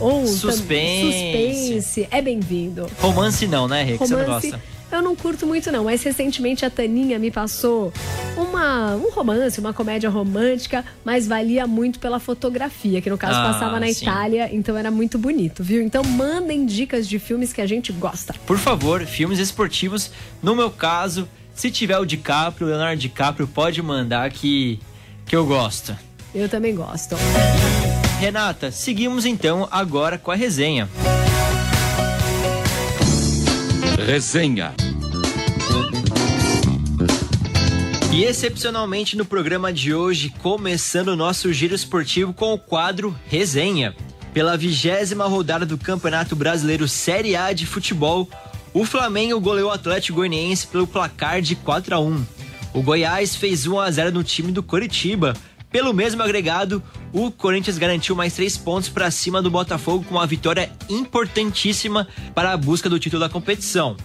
ou 0.00 0.26
suspense, 0.26 1.12
suspense 1.12 2.08
é 2.10 2.20
bem-vindo. 2.20 2.88
Romance 2.98 3.46
não, 3.46 3.68
né, 3.68 3.84
Rick? 3.84 3.98
Romance, 3.98 4.08
você 4.08 4.16
não 4.16 4.34
gosta? 4.34 4.60
Eu 4.92 5.00
não 5.02 5.14
curto 5.14 5.46
muito 5.46 5.70
não, 5.70 5.84
mas 5.84 6.02
recentemente 6.02 6.64
a 6.64 6.70
Taninha 6.70 7.18
me 7.18 7.30
passou 7.30 7.92
uma, 8.36 8.96
um 8.96 9.10
romance, 9.10 9.60
uma 9.60 9.72
comédia 9.72 10.10
romântica, 10.10 10.84
mas 11.04 11.28
valia 11.28 11.66
muito 11.66 12.00
pela 12.00 12.18
fotografia, 12.18 13.00
que 13.00 13.08
no 13.08 13.16
caso 13.16 13.38
Ah, 13.38 13.52
passava 13.52 13.78
na 13.78 13.86
sim. 13.86 14.02
Itália, 14.02 14.48
então 14.52 14.76
era 14.76 14.90
muito 14.90 15.16
bonito, 15.18 15.62
viu? 15.62 15.80
Então 15.80 16.02
mandem 16.02 16.66
dicas 16.66 17.08
de 17.08 17.18
filmes 17.20 17.52
que 17.52 17.60
a 17.60 17.66
gente 17.66 17.92
gosta. 17.92 18.34
Por 18.46 18.58
favor, 18.58 19.00
filmes 19.06 19.38
esportivos. 19.38 20.10
No 20.42 20.56
meu 20.56 20.70
caso, 20.70 21.28
se 21.54 21.70
tiver 21.70 21.98
o 21.98 22.04
DiCaprio, 22.04 22.66
o 22.66 22.70
Leonardo 22.70 23.00
DiCaprio, 23.00 23.46
pode 23.46 23.80
mandar 23.82 24.30
que, 24.32 24.80
que 25.24 25.36
eu 25.36 25.46
gosto. 25.46 25.96
Eu 26.34 26.48
também 26.48 26.74
gosto. 26.74 27.14
Renata, 28.18 28.70
seguimos 28.70 29.24
então 29.24 29.68
agora 29.70 30.18
com 30.18 30.30
a 30.30 30.34
resenha. 30.34 30.88
Resenha. 34.06 34.74
E 38.12 38.24
excepcionalmente 38.24 39.16
no 39.16 39.24
programa 39.24 39.72
de 39.72 39.94
hoje, 39.94 40.32
começando 40.42 41.08
o 41.08 41.16
nosso 41.16 41.52
giro 41.52 41.74
esportivo 41.74 42.32
com 42.32 42.52
o 42.52 42.58
quadro 42.58 43.16
Resenha. 43.28 43.94
Pela 44.32 44.56
vigésima 44.56 45.26
rodada 45.26 45.66
do 45.66 45.76
Campeonato 45.78 46.34
Brasileiro 46.34 46.88
Série 46.88 47.36
A 47.36 47.52
de 47.52 47.66
Futebol, 47.66 48.28
o 48.72 48.84
Flamengo 48.84 49.38
goleou 49.38 49.68
o 49.68 49.72
Atlético 49.72 50.16
Goianiense 50.16 50.66
pelo 50.66 50.86
placar 50.86 51.42
de 51.42 51.54
4 51.54 51.94
a 51.94 52.00
1. 52.00 52.26
O 52.72 52.82
Goiás 52.82 53.36
fez 53.36 53.66
1 53.66 53.78
a 53.78 53.90
0 53.90 54.12
no 54.12 54.24
time 54.24 54.50
do 54.50 54.62
Coritiba. 54.62 55.34
Pelo 55.70 55.94
mesmo 55.94 56.20
agregado, 56.20 56.82
o 57.12 57.30
Corinthians 57.30 57.78
garantiu 57.78 58.16
mais 58.16 58.34
três 58.34 58.56
pontos 58.56 58.88
para 58.88 59.10
cima 59.10 59.40
do 59.40 59.50
Botafogo 59.50 60.04
com 60.04 60.16
uma 60.16 60.26
vitória 60.26 60.72
importantíssima 60.88 62.08
para 62.34 62.52
a 62.52 62.56
busca 62.56 62.88
do 62.88 62.98
título 62.98 63.20
da 63.20 63.28
competição. 63.28 63.96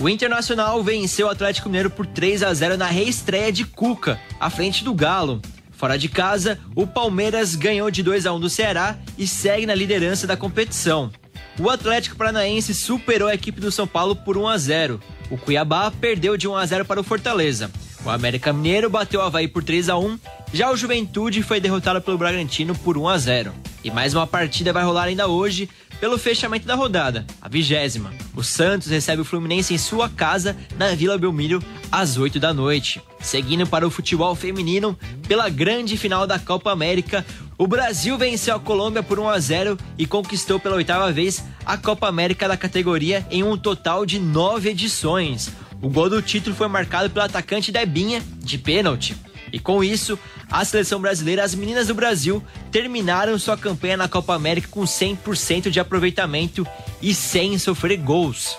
O 0.00 0.08
Internacional 0.08 0.82
venceu 0.82 1.26
o 1.26 1.30
Atlético 1.30 1.68
Mineiro 1.68 1.88
por 1.88 2.04
3 2.04 2.42
a 2.42 2.52
0 2.52 2.76
na 2.76 2.86
reestreia 2.86 3.50
de 3.50 3.64
Cuca, 3.64 4.20
à 4.38 4.50
frente 4.50 4.84
do 4.84 4.92
Galo. 4.92 5.40
Fora 5.72 5.96
de 5.96 6.10
casa, 6.10 6.60
o 6.74 6.86
Palmeiras 6.86 7.54
ganhou 7.54 7.90
de 7.90 8.02
2 8.02 8.26
a 8.26 8.32
1 8.34 8.40
do 8.40 8.50
Ceará 8.50 8.98
e 9.16 9.26
segue 9.26 9.64
na 9.64 9.74
liderança 9.74 10.26
da 10.26 10.36
competição. 10.36 11.10
O 11.58 11.70
Atlético 11.70 12.16
Paranaense 12.16 12.74
superou 12.74 13.28
a 13.28 13.34
equipe 13.34 13.60
do 13.60 13.72
São 13.72 13.86
Paulo 13.86 14.14
por 14.14 14.36
1 14.36 14.48
a 14.48 14.58
0. 14.58 15.00
O 15.30 15.38
Cuiabá 15.38 15.90
perdeu 15.90 16.36
de 16.36 16.46
1 16.46 16.56
a 16.56 16.66
0 16.66 16.84
para 16.84 17.00
o 17.00 17.04
Fortaleza. 17.04 17.70
O 18.04 18.10
América 18.10 18.52
Mineiro 18.52 18.90
bateu 18.90 19.20
o 19.20 19.22
Havaí 19.22 19.48
por 19.48 19.64
3 19.64 19.88
a 19.88 19.96
1. 19.96 20.18
Já 20.52 20.70
o 20.70 20.76
Juventude 20.76 21.42
foi 21.42 21.58
derrotado 21.58 22.02
pelo 22.02 22.18
Bragantino 22.18 22.74
por 22.74 22.98
1 22.98 23.08
a 23.08 23.16
0. 23.16 23.52
E 23.82 23.90
mais 23.90 24.12
uma 24.12 24.26
partida 24.26 24.74
vai 24.74 24.84
rolar 24.84 25.04
ainda 25.04 25.26
hoje 25.26 25.70
pelo 26.00 26.18
fechamento 26.18 26.66
da 26.66 26.74
rodada, 26.74 27.24
a 27.40 27.48
vigésima. 27.48 28.12
O 28.36 28.42
Santos 28.42 28.88
recebe 28.88 29.22
o 29.22 29.24
Fluminense 29.24 29.72
em 29.72 29.78
sua 29.78 30.08
casa, 30.08 30.54
na 30.76 30.94
Vila 30.94 31.16
Belmiro, 31.16 31.62
às 31.90 32.18
8 32.18 32.38
da 32.38 32.52
noite. 32.52 33.00
Seguindo 33.20 33.66
para 33.66 33.86
o 33.86 33.90
futebol 33.90 34.34
feminino, 34.34 34.98
pela 35.26 35.48
grande 35.48 35.96
final 35.96 36.26
da 36.26 36.38
Copa 36.38 36.70
América, 36.70 37.24
o 37.56 37.66
Brasil 37.66 38.18
venceu 38.18 38.56
a 38.56 38.60
Colômbia 38.60 39.02
por 39.02 39.18
1 39.18 39.28
a 39.30 39.38
0 39.38 39.78
e 39.96 40.06
conquistou 40.06 40.60
pela 40.60 40.76
oitava 40.76 41.10
vez 41.10 41.42
a 41.64 41.78
Copa 41.78 42.06
América 42.06 42.46
da 42.48 42.56
categoria 42.56 43.26
em 43.30 43.42
um 43.42 43.56
total 43.56 44.04
de 44.04 44.18
nove 44.18 44.68
edições. 44.70 45.50
O 45.84 45.90
gol 45.90 46.08
do 46.08 46.22
título 46.22 46.56
foi 46.56 46.66
marcado 46.66 47.10
pelo 47.10 47.26
atacante 47.26 47.70
Debinha, 47.70 48.22
de 48.38 48.56
pênalti. 48.56 49.14
E 49.52 49.58
com 49.58 49.84
isso, 49.84 50.18
a 50.50 50.64
seleção 50.64 50.98
brasileira, 50.98 51.44
as 51.44 51.54
meninas 51.54 51.88
do 51.88 51.94
Brasil, 51.94 52.42
terminaram 52.72 53.38
sua 53.38 53.54
campanha 53.54 53.98
na 53.98 54.08
Copa 54.08 54.34
América 54.34 54.66
com 54.70 54.80
100% 54.84 55.68
de 55.68 55.78
aproveitamento 55.78 56.66
e 57.02 57.14
sem 57.14 57.58
sofrer 57.58 57.98
gols. 57.98 58.56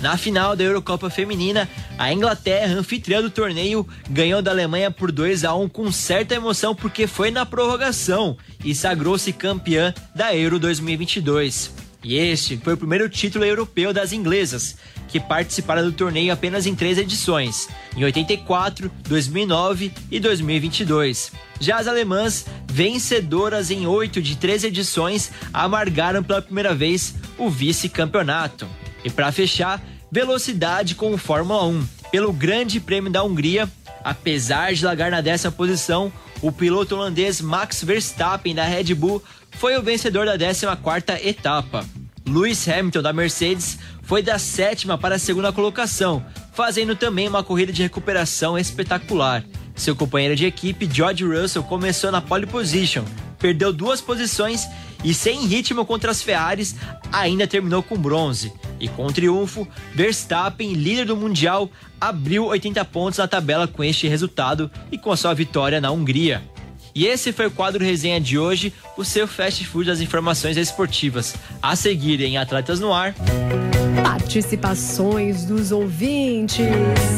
Na 0.00 0.18
final 0.18 0.56
da 0.56 0.64
Eurocopa 0.64 1.08
Feminina, 1.08 1.68
a 1.96 2.12
Inglaterra, 2.12 2.74
anfitriã 2.74 3.22
do 3.22 3.30
torneio, 3.30 3.86
ganhou 4.10 4.42
da 4.42 4.50
Alemanha 4.50 4.90
por 4.90 5.12
2 5.12 5.44
a 5.44 5.54
1 5.54 5.68
com 5.68 5.92
certa 5.92 6.34
emoção 6.34 6.74
porque 6.74 7.06
foi 7.06 7.30
na 7.30 7.46
prorrogação 7.46 8.36
e 8.64 8.74
sagrou-se 8.74 9.32
campeã 9.32 9.94
da 10.16 10.34
Euro 10.34 10.58
2022. 10.58 11.86
E 12.02 12.16
este 12.16 12.56
foi 12.58 12.74
o 12.74 12.76
primeiro 12.76 13.08
título 13.08 13.44
europeu 13.44 13.92
das 13.92 14.12
inglesas, 14.12 14.76
que 15.08 15.20
participaram 15.20 15.82
do 15.84 15.92
torneio 15.92 16.32
apenas 16.32 16.66
em 16.66 16.74
três 16.74 16.98
edições, 16.98 17.68
em 17.96 18.04
84, 18.04 18.90
2009 19.08 19.92
e 20.10 20.20
2022. 20.20 21.32
Já 21.60 21.78
as 21.78 21.86
alemãs, 21.86 22.46
vencedoras 22.70 23.70
em 23.70 23.86
oito 23.86 24.20
de 24.20 24.36
três 24.36 24.64
edições, 24.64 25.30
amargaram 25.52 26.22
pela 26.22 26.42
primeira 26.42 26.74
vez 26.74 27.14
o 27.38 27.48
vice-campeonato. 27.48 28.68
E 29.04 29.10
para 29.10 29.32
fechar, 29.32 29.82
velocidade 30.10 30.94
com 30.94 31.12
o 31.12 31.18
Fórmula 31.18 31.64
1. 31.66 31.86
Pelo 32.10 32.32
Grande 32.32 32.80
Prêmio 32.80 33.10
da 33.10 33.22
Hungria, 33.22 33.68
apesar 34.04 34.72
de 34.72 34.84
largar 34.84 35.10
na 35.10 35.20
décima 35.20 35.52
posição, 35.52 36.12
o 36.42 36.52
piloto 36.52 36.94
holandês 36.94 37.40
Max 37.40 37.82
Verstappen 37.82 38.54
da 38.54 38.64
Red 38.64 38.94
Bull 38.94 39.22
foi 39.52 39.76
o 39.76 39.82
vencedor 39.82 40.26
da 40.26 40.38
14ª 40.38 41.24
etapa. 41.24 41.84
Lewis 42.26 42.68
Hamilton 42.68 43.02
da 43.02 43.12
Mercedes 43.12 43.78
foi 44.06 44.22
da 44.22 44.38
sétima 44.38 44.96
para 44.96 45.16
a 45.16 45.18
segunda 45.18 45.52
colocação, 45.52 46.24
fazendo 46.52 46.94
também 46.94 47.28
uma 47.28 47.42
corrida 47.42 47.72
de 47.72 47.82
recuperação 47.82 48.56
espetacular. 48.56 49.44
Seu 49.74 49.96
companheiro 49.96 50.36
de 50.36 50.46
equipe, 50.46 50.88
George 50.90 51.24
Russell, 51.24 51.64
começou 51.64 52.12
na 52.12 52.20
pole 52.20 52.46
position, 52.46 53.04
perdeu 53.36 53.72
duas 53.72 54.00
posições 54.00 54.64
e, 55.04 55.12
sem 55.12 55.44
ritmo 55.46 55.84
contra 55.84 56.12
as 56.12 56.22
Ferraris, 56.22 56.76
ainda 57.12 57.48
terminou 57.48 57.82
com 57.82 57.98
bronze. 57.98 58.52
E 58.78 58.88
com 58.88 59.06
o 59.06 59.12
triunfo, 59.12 59.66
Verstappen, 59.92 60.72
líder 60.74 61.06
do 61.06 61.16
Mundial, 61.16 61.68
abriu 62.00 62.46
80 62.46 62.84
pontos 62.84 63.18
na 63.18 63.26
tabela 63.26 63.66
com 63.66 63.82
este 63.82 64.06
resultado 64.06 64.70
e 64.90 64.96
com 64.96 65.10
a 65.10 65.16
sua 65.16 65.34
vitória 65.34 65.80
na 65.80 65.90
Hungria. 65.90 66.42
E 66.94 67.06
esse 67.06 67.32
foi 67.32 67.46
o 67.46 67.50
quadro 67.50 67.84
resenha 67.84 68.20
de 68.20 68.38
hoje, 68.38 68.72
o 68.96 69.04
seu 69.04 69.26
fast 69.26 69.66
food 69.66 69.88
das 69.88 70.00
informações 70.00 70.56
esportivas. 70.56 71.34
A 71.60 71.74
seguir 71.74 72.20
em 72.22 72.38
Atletas 72.38 72.80
no 72.80 72.92
Ar. 72.92 73.14
Participações 74.16 75.44
dos 75.44 75.70
ouvintes. 75.72 76.64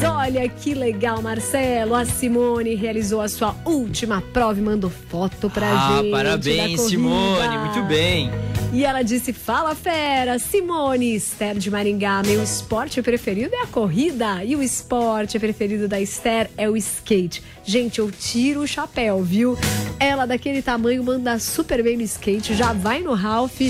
Olha 0.04 0.48
que 0.48 0.74
legal, 0.74 1.22
Marcelo. 1.22 1.94
A 1.94 2.04
Simone 2.04 2.74
realizou 2.74 3.20
a 3.20 3.28
sua 3.28 3.54
última 3.64 4.20
prova 4.20 4.58
e 4.58 4.62
mandou 4.62 4.90
foto 4.90 5.48
pra 5.48 5.68
ah, 5.70 5.98
gente. 5.98 6.10
da 6.10 6.16
parabéns. 6.16 6.80
Simone. 6.80 7.58
Muito 7.58 7.84
bem. 7.84 8.28
E 8.72 8.84
ela 8.84 9.02
disse: 9.02 9.32
Fala 9.32 9.74
fera, 9.74 10.38
Simone 10.38 11.14
Esther 11.14 11.56
de 11.56 11.70
Maringá. 11.70 12.22
Meu 12.24 12.42
esporte 12.42 13.00
preferido 13.02 13.54
é 13.54 13.62
a 13.62 13.66
corrida 13.66 14.44
e 14.44 14.54
o 14.54 14.62
esporte 14.62 15.38
preferido 15.38 15.88
da 15.88 16.00
Esther 16.00 16.50
é 16.56 16.68
o 16.68 16.76
skate. 16.76 17.42
Gente, 17.64 17.98
eu 17.98 18.10
tiro 18.10 18.60
o 18.60 18.66
chapéu, 18.66 19.22
viu? 19.22 19.56
Ela 20.00 20.26
daquele 20.26 20.62
tamanho 20.62 21.02
manda 21.04 21.38
super 21.38 21.82
bem 21.82 21.96
no 21.98 22.02
skate, 22.02 22.54
já 22.54 22.72
vai 22.72 23.00
no 23.02 23.12
Ralph. 23.14 23.60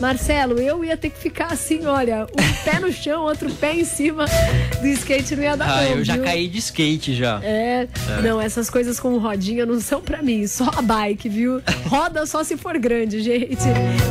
Marcelo, 0.00 0.58
eu 0.58 0.84
ia 0.84 0.94
ter 0.96 1.08
que 1.10 1.18
ficar 1.18 1.46
assim, 1.52 1.86
olha, 1.86 2.26
um 2.26 2.52
pé 2.70 2.78
no 2.80 2.92
chão, 2.92 3.22
outro 3.22 3.50
pé 3.54 3.74
em 3.74 3.84
cima 3.84 4.26
do 4.80 4.86
skate 4.88 5.36
não 5.36 5.42
ia 5.42 5.56
dar 5.56 5.70
Ah, 5.70 5.82
não, 5.82 5.90
eu 5.98 6.04
já 6.04 6.14
viu? 6.16 6.24
caí 6.24 6.48
de 6.48 6.58
skate 6.58 7.14
já. 7.14 7.40
É, 7.42 7.88
É. 8.18 8.22
não, 8.22 8.38
essas 8.40 8.68
coisas 8.68 9.00
com 9.00 9.16
rodinha 9.16 9.64
não 9.64 9.80
são 9.80 10.02
pra 10.02 10.20
mim, 10.22 10.46
só 10.46 10.70
a 10.76 10.82
bike, 10.82 11.28
viu? 11.28 11.62
Roda 11.88 12.26
só 12.26 12.44
se 12.44 12.58
for 12.58 12.76
grande, 12.78 13.22
gente. 13.22 13.62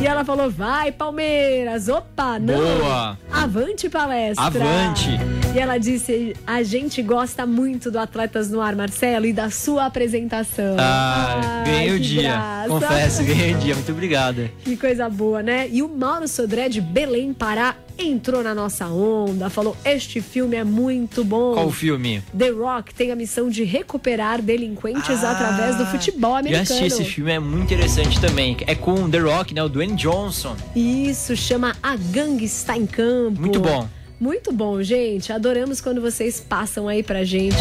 E 0.02 0.06
ela 0.06 0.24
falou 0.24 0.35
falou: 0.36 0.50
vai, 0.50 0.92
Palmeiras! 0.92 1.88
Opa, 1.88 2.38
não! 2.38 2.54
Boa! 2.54 3.18
Avante 3.32 3.88
palestra! 3.88 4.44
Avante! 4.44 5.10
E 5.54 5.58
ela 5.58 5.78
disse: 5.78 6.36
a 6.46 6.62
gente 6.62 7.02
gosta 7.02 7.46
muito 7.46 7.90
do 7.90 7.98
Atletas 7.98 8.50
no 8.50 8.60
Ar, 8.60 8.76
Marcelo, 8.76 9.24
e 9.24 9.32
da 9.32 9.50
sua 9.50 9.86
apresentação. 9.86 10.76
Ah, 10.78 11.64
ganhei 11.64 11.92
o 11.92 11.98
dia. 11.98 12.22
graça. 12.22 12.68
Confesso, 12.68 13.24
ganhei 13.24 13.54
o 13.54 13.58
dia. 13.58 13.74
Muito 13.74 13.92
obrigada. 13.92 14.50
Que 14.62 14.76
coisa 14.76 15.08
boa, 15.08 15.42
né? 15.42 15.68
E 15.70 15.82
o 15.82 15.88
Mauro 15.88 16.28
Sodré 16.28 16.68
de 16.68 16.80
Belém, 16.80 17.32
Pará, 17.32 17.74
entrou 17.98 18.42
na 18.42 18.54
nossa 18.54 18.86
onda, 18.86 19.48
falou: 19.50 19.76
Este 19.84 20.20
filme 20.20 20.56
é 20.56 20.64
muito 20.64 21.24
bom. 21.24 21.54
Qual 21.54 21.66
o 21.66 21.72
filme? 21.72 22.22
The 22.36 22.50
Rock 22.50 22.94
tem 22.94 23.10
a 23.10 23.16
missão 23.16 23.48
de 23.48 23.64
recuperar 23.64 24.42
delinquentes 24.42 25.22
através 25.24 25.76
do 25.76 25.86
futebol 25.86 26.34
americano. 26.34 26.62
assisti 26.62 26.84
esse 26.84 27.04
filme, 27.04 27.32
é 27.32 27.38
muito 27.38 27.64
interessante 27.64 28.20
também. 28.20 28.56
É 28.66 28.74
com 28.74 29.08
The 29.08 29.18
Rock, 29.18 29.54
né? 29.54 29.62
O 29.62 29.68
Dwayne 29.68 29.94
Johnson. 29.94 30.56
Isso, 30.74 31.36
chama 31.36 31.76
A 31.82 31.96
Gangue 31.96 32.44
Está 32.44 32.76
em 32.76 32.86
Campo. 32.86 33.40
Muito 33.40 33.60
bom. 33.60 33.88
Muito 34.18 34.52
bom, 34.52 34.82
gente. 34.82 35.32
Adoramos 35.32 35.80
quando 35.80 36.00
vocês 36.00 36.40
passam 36.40 36.88
aí 36.88 37.02
pra 37.02 37.22
gente 37.22 37.56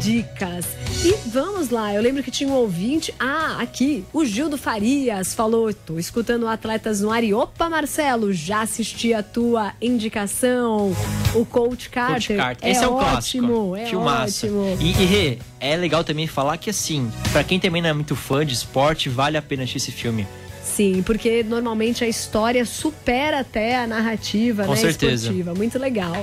dicas. 0.00 0.66
E 1.04 1.14
vamos 1.28 1.70
lá, 1.70 1.94
eu 1.94 2.02
lembro 2.02 2.22
que 2.22 2.30
tinha 2.30 2.48
um 2.48 2.54
ouvinte. 2.54 3.14
Ah, 3.20 3.58
aqui, 3.60 4.04
o 4.12 4.24
Gildo 4.24 4.56
Farias 4.56 5.34
falou: 5.34 5.72
tô 5.72 5.98
escutando 5.98 6.48
Atletas 6.48 7.00
no 7.00 7.10
ar 7.10 7.22
e 7.22 7.32
opa, 7.34 7.68
Marcelo, 7.68 8.32
já 8.32 8.62
assisti 8.62 9.12
a 9.12 9.22
tua 9.22 9.72
indicação. 9.80 10.94
O 11.34 11.44
Coach 11.44 11.90
Carter. 11.90 12.14
Coach 12.16 12.36
Carter. 12.36 12.70
Esse 12.70 12.84
é, 12.84 12.88
um 12.88 12.94
ótimo, 12.94 13.70
clássico. 13.70 13.76
é 13.76 13.86
Filmaço. 13.86 14.46
ótimo. 14.46 14.78
E, 14.80 14.90
e 14.90 15.38
é 15.60 15.76
legal 15.76 16.02
também 16.02 16.26
falar 16.26 16.56
que 16.56 16.70
assim, 16.70 17.10
pra 17.32 17.44
quem 17.44 17.60
também 17.60 17.82
não 17.82 17.90
é 17.90 17.92
muito 17.92 18.16
fã 18.16 18.44
de 18.44 18.54
esporte, 18.54 19.08
vale 19.08 19.36
a 19.36 19.42
pena 19.42 19.62
assistir 19.62 19.78
esse 19.78 19.92
filme. 19.92 20.26
Sim, 20.74 21.02
porque 21.02 21.42
normalmente 21.42 22.04
a 22.04 22.08
história 22.08 22.64
supera 22.64 23.40
até 23.40 23.76
a 23.76 23.86
narrativa 23.86 24.64
Com 24.64 24.72
né, 24.72 24.76
certeza. 24.76 25.24
esportiva. 25.26 25.54
Muito 25.54 25.78
legal. 25.78 26.14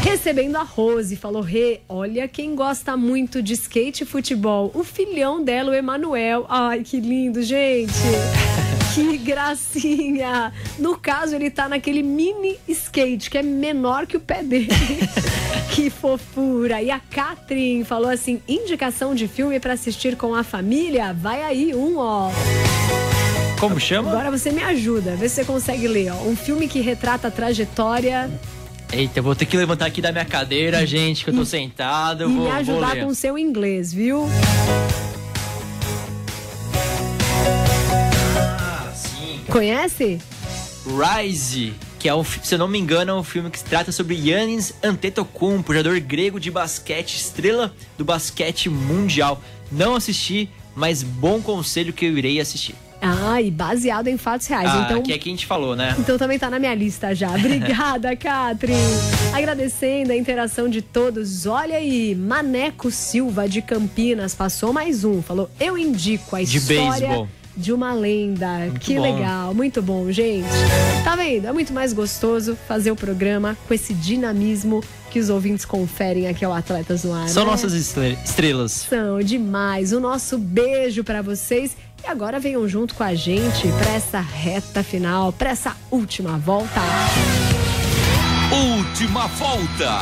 Recebendo 0.00 0.56
a 0.56 0.62
Rose, 0.62 1.16
falou: 1.16 1.42
Rê, 1.42 1.80
olha 1.88 2.26
quem 2.26 2.54
gosta 2.54 2.96
muito 2.96 3.42
de 3.42 3.52
skate 3.54 4.02
e 4.02 4.06
futebol. 4.06 4.70
O 4.74 4.82
filhão 4.82 5.42
dela, 5.42 5.70
o 5.70 5.74
Emanuel. 5.74 6.46
Ai, 6.48 6.82
que 6.82 7.00
lindo, 7.00 7.42
gente. 7.42 7.92
Que 8.94 9.16
gracinha! 9.16 10.52
No 10.78 10.98
caso, 10.98 11.34
ele 11.34 11.48
tá 11.48 11.66
naquele 11.66 12.02
mini 12.02 12.58
skate, 12.68 13.30
que 13.30 13.38
é 13.38 13.42
menor 13.42 14.06
que 14.06 14.18
o 14.18 14.20
pé 14.20 14.42
dele. 14.42 14.68
que 15.74 15.88
fofura! 15.88 16.82
E 16.82 16.90
a 16.90 17.00
Katrin 17.00 17.84
falou 17.84 18.10
assim: 18.10 18.42
indicação 18.46 19.14
de 19.14 19.26
filme 19.26 19.58
pra 19.58 19.72
assistir 19.72 20.14
com 20.14 20.34
a 20.34 20.44
família? 20.44 21.14
Vai 21.14 21.42
aí, 21.42 21.74
um, 21.74 21.96
ó. 21.96 22.30
Como 23.62 23.78
chama? 23.78 24.10
Agora 24.10 24.28
você 24.28 24.50
me 24.50 24.60
ajuda, 24.60 25.14
vê 25.14 25.28
se 25.28 25.36
você 25.36 25.44
consegue 25.44 25.86
ler. 25.86 26.10
Ó. 26.10 26.16
Um 26.24 26.34
filme 26.34 26.66
que 26.66 26.80
retrata 26.80 27.28
a 27.28 27.30
trajetória 27.30 28.28
Eita, 28.92 29.20
eu 29.20 29.22
vou 29.22 29.36
ter 29.36 29.46
que 29.46 29.56
levantar 29.56 29.86
aqui 29.86 30.02
da 30.02 30.10
minha 30.10 30.24
cadeira, 30.24 30.84
gente, 30.84 31.22
que 31.22 31.30
eu 31.30 31.34
tô 31.34 31.44
sentado. 31.44 32.24
E 32.24 32.26
vou, 32.26 32.44
me 32.44 32.50
ajudar 32.50 32.96
com 32.96 33.06
o 33.06 33.14
seu 33.14 33.38
inglês, 33.38 33.94
viu? 33.94 34.28
Ah, 38.36 38.92
sim. 38.92 39.40
Conhece? 39.48 40.20
Rise, 40.84 41.72
que 42.00 42.08
é 42.08 42.14
um, 42.14 42.24
se 42.24 42.52
eu 42.52 42.58
não 42.58 42.66
me 42.66 42.80
engano, 42.80 43.12
é 43.12 43.14
um 43.14 43.22
filme 43.22 43.48
que 43.48 43.60
se 43.60 43.64
trata 43.64 43.92
sobre 43.92 44.16
Yannis 44.16 44.74
Antetokounmpo, 44.82 45.72
jogador 45.72 46.00
grego 46.00 46.40
de 46.40 46.50
basquete, 46.50 47.14
estrela 47.14 47.72
do 47.96 48.04
basquete 48.04 48.68
mundial. 48.68 49.40
Não 49.70 49.94
assisti, 49.94 50.50
mas 50.74 51.04
bom 51.04 51.40
conselho 51.40 51.92
que 51.92 52.04
eu 52.04 52.18
irei 52.18 52.40
assistir. 52.40 52.74
Ah, 53.04 53.42
e 53.42 53.50
baseado 53.50 54.06
em 54.08 54.16
fatos 54.16 54.46
reais. 54.46 54.68
ah, 54.70 54.82
então, 54.86 55.02
que 55.02 55.12
é 55.12 55.18
que 55.18 55.28
a 55.28 55.32
gente 55.32 55.44
falou, 55.46 55.74
né? 55.74 55.94
então 55.98 56.16
também 56.16 56.38
tá 56.38 56.48
na 56.48 56.58
minha 56.58 56.74
lista 56.74 57.14
já. 57.14 57.30
Obrigada, 57.34 58.14
Katrin. 58.14 58.74
Agradecendo 59.32 60.12
a 60.12 60.16
interação 60.16 60.68
de 60.68 60.82
todos. 60.82 61.46
Olha 61.46 61.76
aí, 61.76 62.14
Maneco 62.14 62.90
Silva 62.90 63.48
de 63.48 63.62
Campinas 63.62 64.34
passou 64.34 64.72
mais 64.72 65.04
um. 65.04 65.22
Falou: 65.22 65.50
Eu 65.58 65.76
indico 65.78 66.36
a 66.36 66.42
De 66.42 66.58
história 66.58 66.90
beisebol. 67.08 67.28
de 67.56 67.72
uma 67.72 67.92
lenda. 67.94 68.70
que 68.80 68.94
bom. 68.96 69.02
legal, 69.02 69.54
muito 69.54 69.80
bom, 69.82 70.10
gente. 70.12 70.46
Tá 71.04 71.16
vendo? 71.16 71.46
É 71.48 71.52
muito 71.52 71.72
mais 71.72 71.92
gostoso 71.92 72.56
fazer 72.68 72.90
o 72.90 72.96
programa 72.96 73.56
com 73.66 73.74
esse 73.74 73.94
dinamismo 73.94 74.82
que 75.10 75.18
os 75.18 75.28
ouvintes 75.28 75.64
conferem 75.64 76.26
aqui 76.28 76.44
ao 76.44 76.52
Atletas 76.54 77.04
no 77.04 77.12
Ar. 77.12 77.28
São 77.28 77.44
né? 77.44 77.50
nossas 77.50 77.72
estre- 77.74 78.16
estrelas. 78.24 78.72
São 78.88 79.20
demais. 79.20 79.92
O 79.92 80.00
nosso 80.00 80.38
beijo 80.38 81.02
pra 81.04 81.20
vocês. 81.20 81.76
E 82.04 82.08
agora 82.08 82.40
venham 82.40 82.68
junto 82.68 82.94
com 82.94 83.04
a 83.04 83.14
gente 83.14 83.68
pra 83.78 83.92
essa 83.92 84.20
reta 84.20 84.82
final, 84.82 85.32
pra 85.32 85.50
essa 85.50 85.76
última 85.90 86.36
volta. 86.36 86.80
Última 88.50 89.28
volta. 89.28 90.00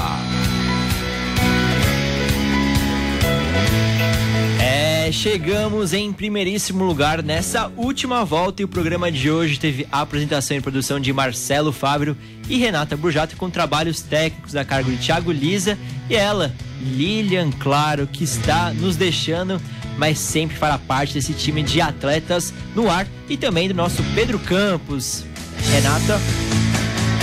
É, 4.63 5.13
chegamos 5.13 5.93
em 5.93 6.11
primeiríssimo 6.13 6.85
lugar 6.85 7.23
nessa 7.23 7.71
última 7.77 8.25
volta 8.25 8.63
e 8.63 8.65
o 8.65 8.69
programa 8.69 9.13
de 9.13 9.31
hoje 9.31 9.59
teve 9.61 9.87
a 9.93 10.01
apresentação 10.01 10.57
e 10.57 10.61
produção 10.61 10.99
de 10.99 11.13
Marcelo 11.13 11.71
Fábio 11.73 12.17
e 12.49 12.57
Renata 12.57 12.97
Burjato 12.97 13.37
com 13.37 13.51
trabalhos 13.51 14.01
técnicos 14.01 14.57
a 14.57 14.65
cargo 14.65 14.91
de 14.91 14.97
Thiago 14.97 15.31
Lisa 15.31 15.79
e 16.09 16.17
ela, 16.17 16.55
Lilian 16.81 17.51
Claro, 17.51 18.07
que 18.07 18.25
está 18.25 18.73
nos 18.73 18.97
deixando, 18.97 19.61
mas 19.97 20.19
sempre 20.19 20.57
fará 20.57 20.79
parte 20.79 21.15
desse 21.15 21.33
time 21.33 21.63
de 21.63 21.81
atletas 21.81 22.53
no 22.75 22.91
ar 22.91 23.07
e 23.29 23.37
também 23.37 23.69
do 23.69 23.75
nosso 23.75 24.03
Pedro 24.15 24.39
Campos. 24.39 25.25
Renata, 25.71 26.19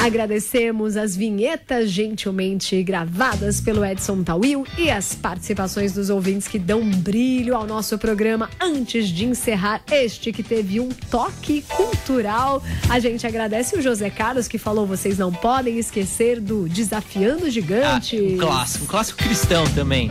Agradecemos 0.03 0.95
as 0.95 1.17
vinhetas 1.17 1.89
gentilmente 1.91 2.81
gravadas 2.83 3.59
pelo 3.59 3.83
Edson 3.83 4.23
Tawil 4.23 4.65
e 4.77 4.89
as 4.89 5.15
participações 5.15 5.91
dos 5.91 6.09
ouvintes 6.09 6.47
que 6.47 6.59
dão 6.59 6.89
brilho 6.89 7.55
ao 7.55 7.65
nosso 7.65 7.97
programa 7.97 8.49
antes 8.61 9.09
de 9.09 9.25
encerrar 9.25 9.81
este 9.91 10.31
que 10.31 10.43
teve 10.43 10.79
um 10.79 10.89
toque 10.89 11.63
cultural. 11.63 12.63
A 12.89 12.99
gente 12.99 13.25
agradece 13.25 13.75
o 13.75 13.81
José 13.81 14.09
Carlos 14.09 14.47
que 14.47 14.57
falou: 14.57 14.85
vocês 14.85 15.17
não 15.17 15.33
podem 15.33 15.77
esquecer 15.77 16.39
do 16.39 16.69
Desafiando 16.69 17.49
Gigantes. 17.49 18.33
um 18.33 18.37
clássico, 18.37 18.85
um 18.85 18.87
clássico 18.87 19.17
cristão 19.17 19.65
também. 19.71 20.09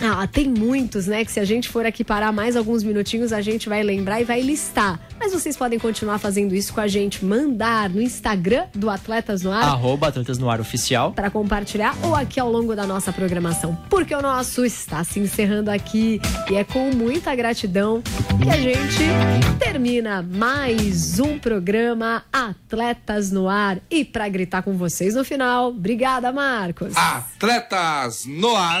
Ah, 0.00 0.26
tem 0.26 0.48
muitos, 0.48 1.06
né? 1.06 1.24
Que 1.24 1.32
se 1.32 1.40
a 1.40 1.44
gente 1.44 1.68
for 1.68 1.84
aqui 1.84 2.04
parar 2.04 2.32
mais 2.32 2.56
alguns 2.56 2.82
minutinhos, 2.82 3.32
a 3.32 3.40
gente 3.40 3.68
vai 3.68 3.82
lembrar 3.82 4.20
e 4.20 4.24
vai 4.24 4.40
listar. 4.40 5.00
Mas 5.18 5.32
vocês 5.32 5.56
podem 5.56 5.78
continuar 5.78 6.18
fazendo 6.18 6.54
isso 6.54 6.72
com 6.72 6.80
a 6.80 6.86
gente. 6.86 7.24
Mandar 7.24 7.90
no 7.90 8.00
Instagram 8.00 8.66
do 8.74 8.88
Atletas 8.88 9.42
no 9.42 9.50
Ar 9.50 9.64
Arroba 9.64 10.08
Atletas 10.08 10.38
no 10.38 10.48
Ar 10.48 10.60
Oficial. 10.60 11.12
para 11.12 11.30
compartilhar 11.30 11.96
ou 12.02 12.14
aqui 12.14 12.38
ao 12.38 12.50
longo 12.50 12.74
da 12.76 12.86
nossa 12.86 13.12
programação. 13.12 13.76
Porque 13.90 14.14
o 14.14 14.22
nosso 14.22 14.64
está 14.64 15.02
se 15.02 15.18
encerrando 15.18 15.70
aqui 15.70 16.20
e 16.50 16.54
é 16.54 16.64
com 16.64 16.90
muita 16.94 17.34
gratidão 17.34 18.02
que 18.42 18.48
a 18.48 18.56
gente 18.56 19.58
termina 19.58 20.22
mais 20.22 21.18
um 21.18 21.38
programa 21.38 22.24
Atletas 22.32 23.30
no 23.32 23.48
Ar. 23.48 23.78
E 23.90 24.04
para 24.04 24.28
gritar 24.28 24.62
com 24.62 24.74
vocês 24.76 25.14
no 25.14 25.24
final, 25.24 25.70
obrigada, 25.70 26.30
Marcos. 26.32 26.96
Atletas 26.96 28.24
no 28.26 28.54
ar. 28.54 28.80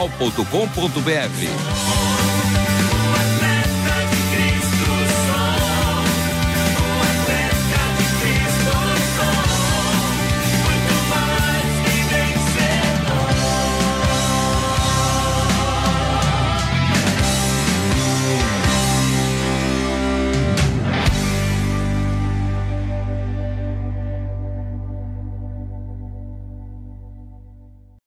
transmundial.com.br. 0.07 2.00